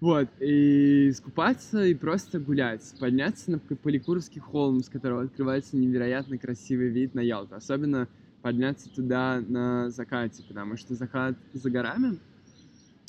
[0.01, 6.89] Вот, и искупаться, и просто гулять, подняться на Поликурский холм, с которого открывается невероятно красивый
[6.89, 7.55] вид на Ялту.
[7.55, 8.07] Особенно
[8.43, 12.19] подняться туда на закате, потому что закат за горами,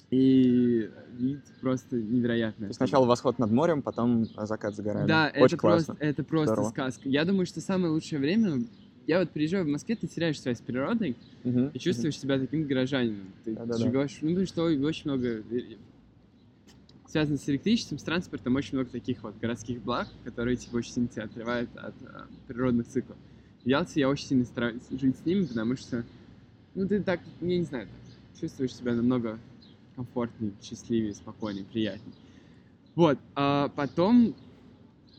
[0.10, 2.74] и вид просто невероятный.
[2.74, 5.08] Сначала восход над морем, потом закат за горами.
[5.08, 5.86] Да, Очень это классно.
[5.96, 6.70] просто, это просто Здорово.
[6.70, 7.10] сказка.
[7.10, 8.64] Я думаю, что самое лучшее время...
[9.06, 11.16] Я вот приезжаю в Москве, ты теряешь связь с природой
[11.46, 12.22] uh-huh, и чувствуешь uh-huh.
[12.22, 13.32] себя таким горожанином.
[13.46, 14.28] Ты да, да, живешь, да.
[14.28, 15.44] ну, что очень много
[17.18, 21.08] связано с электричеством, с транспортом, очень много таких вот городских благ, которые типа очень сильно
[21.08, 23.18] тебя отрывают от а, природных циклов.
[23.64, 26.06] В Ялте я очень сильно стараюсь жить с ними, потому что,
[26.76, 27.88] ну, ты так, я не знаю,
[28.40, 29.40] чувствуешь себя намного
[29.96, 32.14] комфортнее, счастливее, спокойнее, приятнее.
[32.94, 34.36] Вот, а потом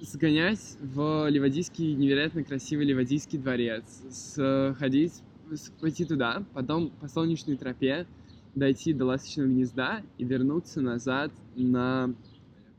[0.00, 3.82] сгонять в Ливадийский, невероятно красивый Ливадийский дворец,
[4.12, 5.14] сходить,
[5.80, 8.06] пойти туда, потом по солнечной тропе
[8.54, 12.14] дойти до ласточного гнезда и вернуться назад на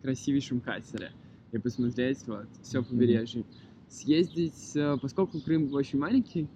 [0.02, 1.12] красивейшем катере
[1.52, 3.44] и посмотреть вот все побережье.
[3.90, 6.48] Съездить, э, поскольку Крым очень маленький,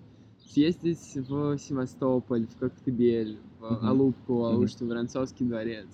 [0.45, 3.87] съездить в Севастополь, в Коктебель, в uh-huh.
[3.87, 4.89] Алупку, Алушты, uh-huh.
[4.89, 5.87] Воронцовский дворец,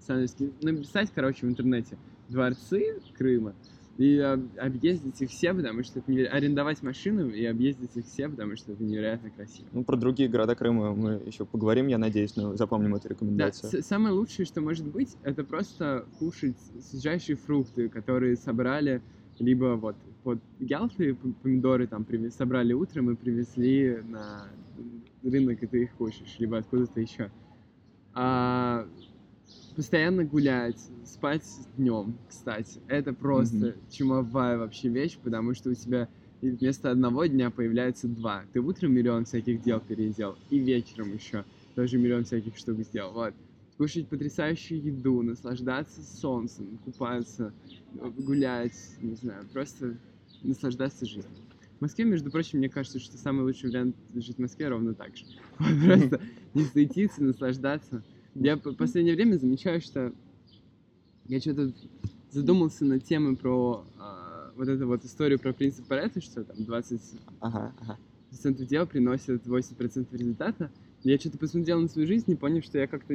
[0.00, 0.52] Саневский.
[0.62, 1.98] Написать, короче, в интернете
[2.28, 3.54] дворцы Крыма,
[3.98, 6.38] и объездить их все, потому что это невероятно...
[6.38, 9.66] арендовать машину и объездить их все, потому что это невероятно красиво.
[9.72, 13.70] Ну, про другие города Крыма мы еще поговорим, я надеюсь, но запомним эту рекомендацию.
[13.72, 19.00] Да, самое лучшее, что может быть, это просто кушать свежайшие фрукты, которые собрали
[19.38, 24.48] либо вот под Ялты помидоры там привез, собрали утром и привезли на
[25.22, 27.30] рынок, и ты их кушаешь, либо откуда-то еще.
[28.12, 28.86] А
[29.76, 31.44] постоянно гулять, спать
[31.76, 32.80] днем, кстати.
[32.88, 33.78] Это просто mm-hmm.
[33.90, 36.08] чумовая вообще вещь, потому что у тебя
[36.40, 38.44] вместо одного дня появляется два.
[38.52, 43.12] Ты утром миллион всяких дел переделал, и вечером еще тоже миллион всяких штук сделал.
[43.12, 43.34] Вот.
[43.76, 47.52] Кушать потрясающую еду, наслаждаться солнцем, купаться,
[47.92, 48.72] гулять,
[49.02, 49.98] не знаю, просто
[50.42, 51.46] наслаждаться жизнью.
[51.78, 55.14] В Москве, между прочим, мне кажется, что самый лучший вариант жить в Москве ровно так
[55.14, 55.26] же.
[55.58, 56.22] Просто
[56.54, 58.02] не суетиться, наслаждаться.
[58.40, 60.12] Я в последнее время замечаю, что
[61.26, 61.72] я что-то
[62.30, 67.00] задумался над темой про а, вот эту вот историю про принцип Паретта, что там 20%
[67.40, 67.98] ага, ага.
[68.64, 70.70] дела приносит 80% результата.
[71.02, 73.14] Я что-то посмотрел на свою жизнь и понял, что я как-то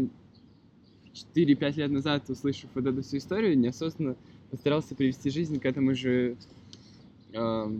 [1.35, 4.15] 4-5 лет назад, услышав вот эту всю историю, неосознанно
[4.49, 6.35] постарался привести жизнь к этому же
[7.33, 7.79] э,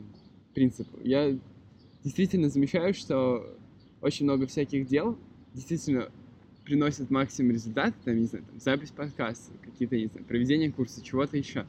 [0.54, 1.00] принципу.
[1.04, 1.38] Я
[2.04, 3.58] действительно замечаю, что
[4.02, 5.18] очень много всяких дел
[5.54, 6.10] действительно
[6.64, 11.38] приносит максимум результата, там, не знаю, там, запись подкаста, какие-то, не знаю, проведение курса, чего-то
[11.38, 11.66] еще.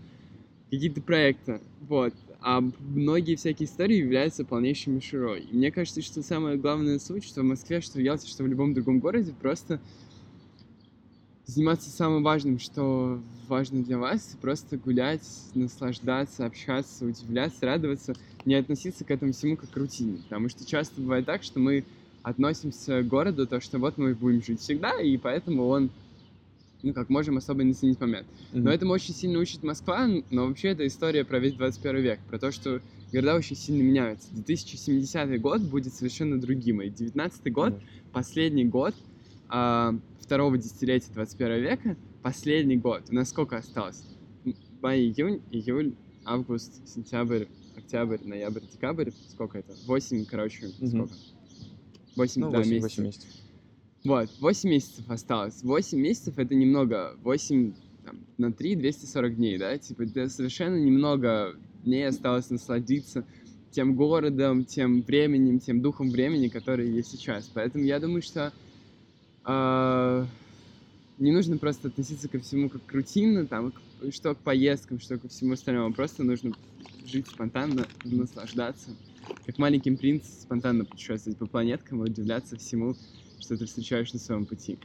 [0.70, 2.14] какие-то проекты, вот.
[2.40, 5.40] А многие всякие истории являются полнейшей мишурой.
[5.42, 8.46] И мне кажется, что самое главное суть, что в Москве, что в Ялте, что в
[8.46, 9.80] любом другом городе, просто
[11.46, 18.14] заниматься самым важным, что важно для вас, просто гулять, наслаждаться, общаться, удивляться, радоваться,
[18.44, 20.18] не относиться к этому всему как к рутине.
[20.24, 21.84] Потому что часто бывает так, что мы
[22.22, 25.90] относимся к городу, то, что вот мы будем жить всегда, и поэтому он,
[26.82, 28.26] ну, как можем особо не ценить момент.
[28.52, 28.60] Mm-hmm.
[28.60, 32.38] Но этому очень сильно учит Москва, но вообще это история про весь 21 век, про
[32.38, 32.80] то, что
[33.12, 34.28] города очень сильно меняются.
[34.32, 38.12] 2070 год будет совершенно другим, и 19 год, mm-hmm.
[38.12, 38.94] последний год
[39.48, 44.04] а, второго десятилетия 21 века, последний год, у нас сколько осталось?
[44.80, 45.94] Май, июнь, июль,
[46.24, 47.44] август, сентябрь,
[47.76, 49.74] октябрь, ноябрь, декабрь, сколько это?
[49.86, 50.88] Восемь, короче, mm-hmm.
[50.88, 51.14] сколько?
[52.16, 52.98] Восемь, ну, да, 8, месяцев.
[52.98, 53.30] 8 месяцев.
[54.04, 55.62] Вот, 8 месяцев осталось.
[55.62, 57.16] 8 месяцев это немного.
[57.22, 57.72] 8
[58.04, 59.76] там, на 3 240 дней, да?
[59.78, 61.54] Типа, это совершенно немного
[61.84, 63.24] дней осталось насладиться
[63.70, 67.50] тем городом, тем временем, тем духом времени, который есть сейчас.
[67.54, 68.52] Поэтому я думаю, что
[69.46, 70.26] э,
[71.18, 73.72] не нужно просто относиться ко всему как к рутинно, там,
[74.10, 75.94] что к поездкам, что ко всему остальному.
[75.94, 76.52] Просто нужно
[77.06, 78.90] жить спонтанно, наслаждаться
[79.46, 82.94] как маленький принц спонтанно путешествовать по планеткам и удивляться всему,
[83.40, 84.78] что ты встречаешь на своем пути.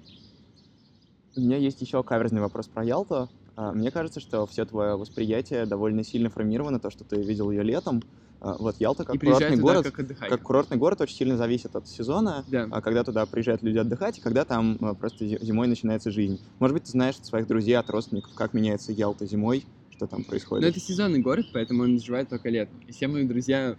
[1.36, 3.30] У меня есть еще каверзный вопрос про Ялту.
[3.56, 7.64] А, мне кажется, что все твое восприятие довольно сильно формировано, то, что ты видел ее
[7.64, 8.02] летом.
[8.40, 11.88] А, вот Ялта как курортный туда, город, как, как курортный город очень сильно зависит от
[11.88, 12.68] сезона, да.
[12.72, 16.40] А, когда туда приезжают люди отдыхать, и когда там просто зимой начинается жизнь.
[16.60, 20.24] Может быть, ты знаешь от своих друзей, от родственников, как меняется Ялта зимой, что там
[20.24, 20.64] происходит.
[20.64, 22.80] Но это сезонный город, поэтому он живет только летом.
[22.88, 23.76] И все мои друзья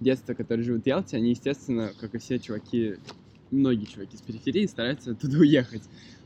[0.00, 2.96] детства, которые живут в Ялте, они, естественно, как и все чуваки,
[3.50, 5.82] многие чуваки с периферии стараются оттуда уехать.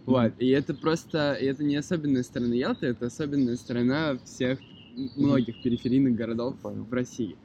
[0.06, 0.32] Вот.
[0.38, 4.58] И это просто, и это не особенная сторона Ялты, это особенная сторона всех
[5.16, 7.36] многих периферийных городов в России.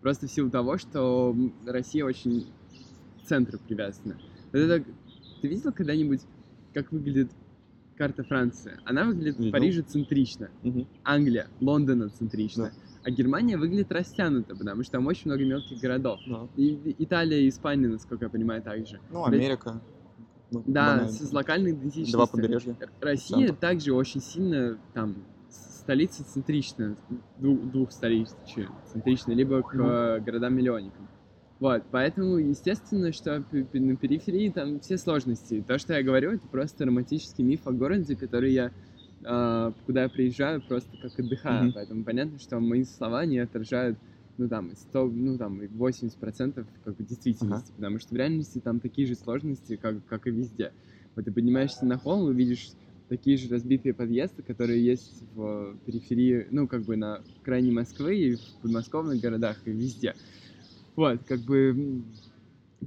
[0.00, 2.46] Просто в силу того, что Россия очень
[3.22, 4.18] к центру привязана.
[4.52, 4.84] Вот это,
[5.40, 6.20] ты видел когда-нибудь,
[6.72, 7.30] как выглядит
[7.96, 8.78] карта Франции?
[8.84, 9.50] Она выглядит Видел.
[9.50, 10.86] в Париже центрично, угу.
[11.04, 12.64] Англия, Лондона центрично.
[12.64, 12.83] Да.
[13.04, 16.20] А Германия выглядит растянуто, потому что там очень много мелких городов.
[16.26, 16.48] Да.
[16.56, 18.98] И Италия и Испания, насколько я понимаю, также.
[19.10, 19.82] Ну, Америка.
[20.50, 21.12] Ну, да, банально.
[21.12, 22.16] с локальной идентичностью.
[22.16, 22.76] Два побережья.
[23.00, 23.54] Россия Центр.
[23.56, 25.16] также очень сильно там
[25.50, 26.96] столица центричная,
[27.38, 28.34] двух, двух столиц
[28.90, 30.20] центричная, либо к mm-hmm.
[30.24, 31.08] городам-миллионникам.
[31.60, 35.64] Вот, поэтому, естественно, что на периферии там все сложности.
[35.66, 38.72] То, что я говорю, это просто романтический миф о городе, который я
[39.24, 41.68] куда я приезжаю просто как отдыхаю.
[41.68, 41.72] Mm-hmm.
[41.74, 43.98] Поэтому понятно, что мои слова не отражают
[44.36, 47.76] ну там, 100, ну там, 80% как бы действительности, uh-huh.
[47.76, 50.72] потому что в реальности там такие же сложности, как, как и везде.
[51.14, 52.70] Вот ты поднимаешься на холм и видишь
[53.08, 58.34] такие же разбитые подъезды, которые есть в периферии, ну, как бы на крайне Москвы и
[58.34, 60.14] в подмосковных городах, и везде.
[60.96, 62.02] Вот, как бы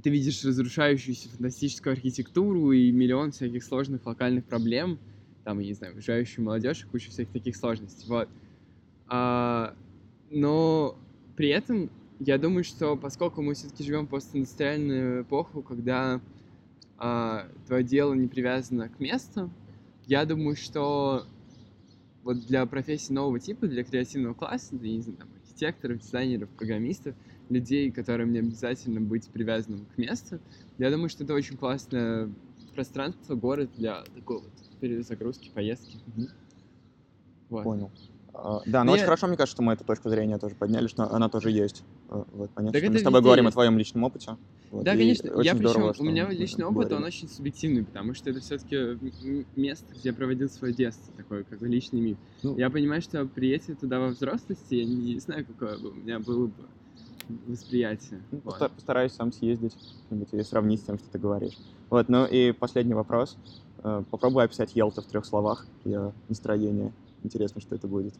[0.02, 4.98] ты видишь разрушающуюся фантастическую архитектуру и миллион всяких сложных локальных проблем,
[5.48, 8.28] там, я не знаю, уезжающую молодежь и кучу всяких таких сложностей, вот.
[9.06, 9.74] А,
[10.30, 10.94] но
[11.36, 11.88] при этом
[12.20, 16.20] я думаю, что поскольку мы все-таки живем в постиндустриальную эпоху, когда
[16.98, 19.48] а, твое дело не привязано к месту,
[20.06, 21.24] я думаю, что
[22.24, 27.14] вот для профессии нового типа, для креативного класса, для, не знаю, там, архитекторов, дизайнеров, программистов,
[27.48, 30.40] людей, которым не обязательно быть привязанным к месту,
[30.76, 32.30] я думаю, что это очень классное
[32.74, 35.98] пространство, город для такого вот перезагрузки, поездки.
[36.16, 36.26] Угу.
[37.50, 37.64] Вот.
[37.64, 37.90] Понял.
[38.40, 39.06] А, да, но, но ну, очень я...
[39.06, 41.82] хорошо, мне кажется, что мы эту точку зрения тоже подняли, что она тоже есть.
[42.08, 43.54] А, вот, понятно, что мы с тобой говорим есть.
[43.54, 44.36] о твоем личном опыте.
[44.70, 45.26] Вот, да, конечно.
[45.42, 46.98] Я причем, у меня личный опыт, говорим.
[46.98, 48.98] он очень субъективный, потому что это все-таки
[49.56, 52.16] место, где я проводил свое детство, такой как бы личный мир.
[52.44, 56.20] Ну, я понимаю, что приятие туда во взрослости, я не знаю, какое бы у меня
[56.20, 56.64] было бы
[57.48, 58.22] восприятие.
[58.30, 58.70] Ну, вот.
[58.72, 59.76] Постараюсь сам съездить
[60.32, 61.58] и сравнить с тем, что ты говоришь.
[61.90, 63.36] Вот, ну и последний вопрос.
[63.82, 66.92] Э, попробуй описать Елта в трех словах, ее настроение.
[67.22, 68.14] Интересно, что это будет.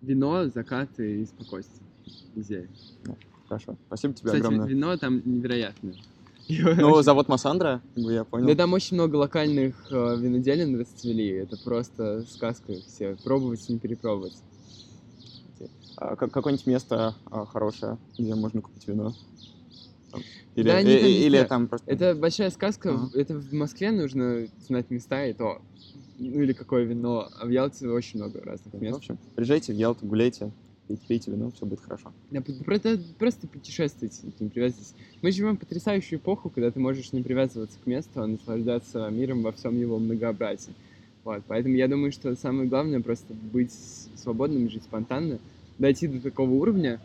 [0.00, 1.86] Вино, закаты и спокойствие.
[2.34, 2.68] Музей.
[3.04, 3.14] Да,
[3.48, 3.76] хорошо.
[3.86, 4.66] Спасибо тебе Кстати, огромное.
[4.66, 5.94] вино там невероятное.
[6.48, 8.46] Ну, завод Массандра, я понял.
[8.46, 11.28] Да там очень много локальных э, виноделин расцвели.
[11.28, 13.16] Это просто сказка все.
[13.22, 14.34] Пробовать и не перепробовать.
[15.96, 19.12] А, какое-нибудь место а, хорошее, где можно купить вино?
[20.54, 21.90] Или, да, э, или там просто...
[21.90, 22.90] Это большая сказка.
[22.90, 23.10] Ага.
[23.14, 25.60] Это в Москве нужно знать места и то.
[26.18, 27.28] Ну или какое вино.
[27.40, 28.94] А в Ялте очень много разных мест.
[28.94, 30.50] В общем, приезжайте в Ялту, гуляйте,
[30.88, 32.12] пейте, пейте вино, все будет хорошо.
[32.30, 34.94] Да, просто, просто путешествуйте, не привязывайтесь.
[35.22, 39.42] Мы живем в потрясающую эпоху, когда ты можешь не привязываться к месту, а наслаждаться миром
[39.42, 40.74] во всем его многообразии.
[41.24, 43.72] Вот, поэтому я думаю, что самое главное просто быть
[44.16, 45.38] свободным, жить спонтанно,
[45.78, 47.00] дойти до такого уровня,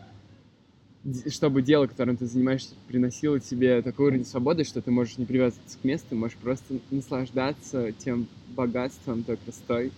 [1.28, 5.78] чтобы дело, которым ты занимаешься, приносило тебе такой уровень свободы, что ты можешь не привязываться
[5.78, 9.92] к месту, можешь просто наслаждаться тем богатством, той красотой,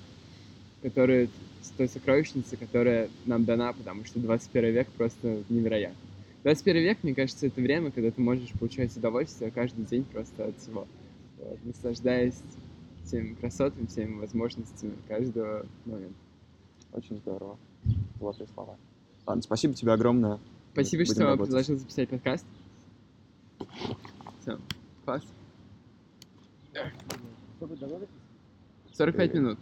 [0.82, 1.28] которая,
[1.76, 6.11] той сокровищницей, которая нам дана, потому что 21 век просто невероятный.
[6.42, 10.58] 21 век, мне кажется, это время, когда ты можешь получать удовольствие каждый день просто от
[10.58, 10.86] всего.
[11.38, 12.40] Вот, наслаждаясь
[13.04, 16.14] всеми красотами, всеми возможностями каждого момента.
[16.92, 17.58] Очень здорово.
[18.18, 18.76] Золотые слова.
[19.26, 20.38] Ладно, спасибо тебе огромное.
[20.72, 21.46] Спасибо, Будем что работать.
[21.46, 22.46] предложил записать подкаст.
[24.40, 24.58] Все,
[25.04, 25.22] класс.
[28.92, 29.34] 45 Привет.
[29.34, 29.58] минут.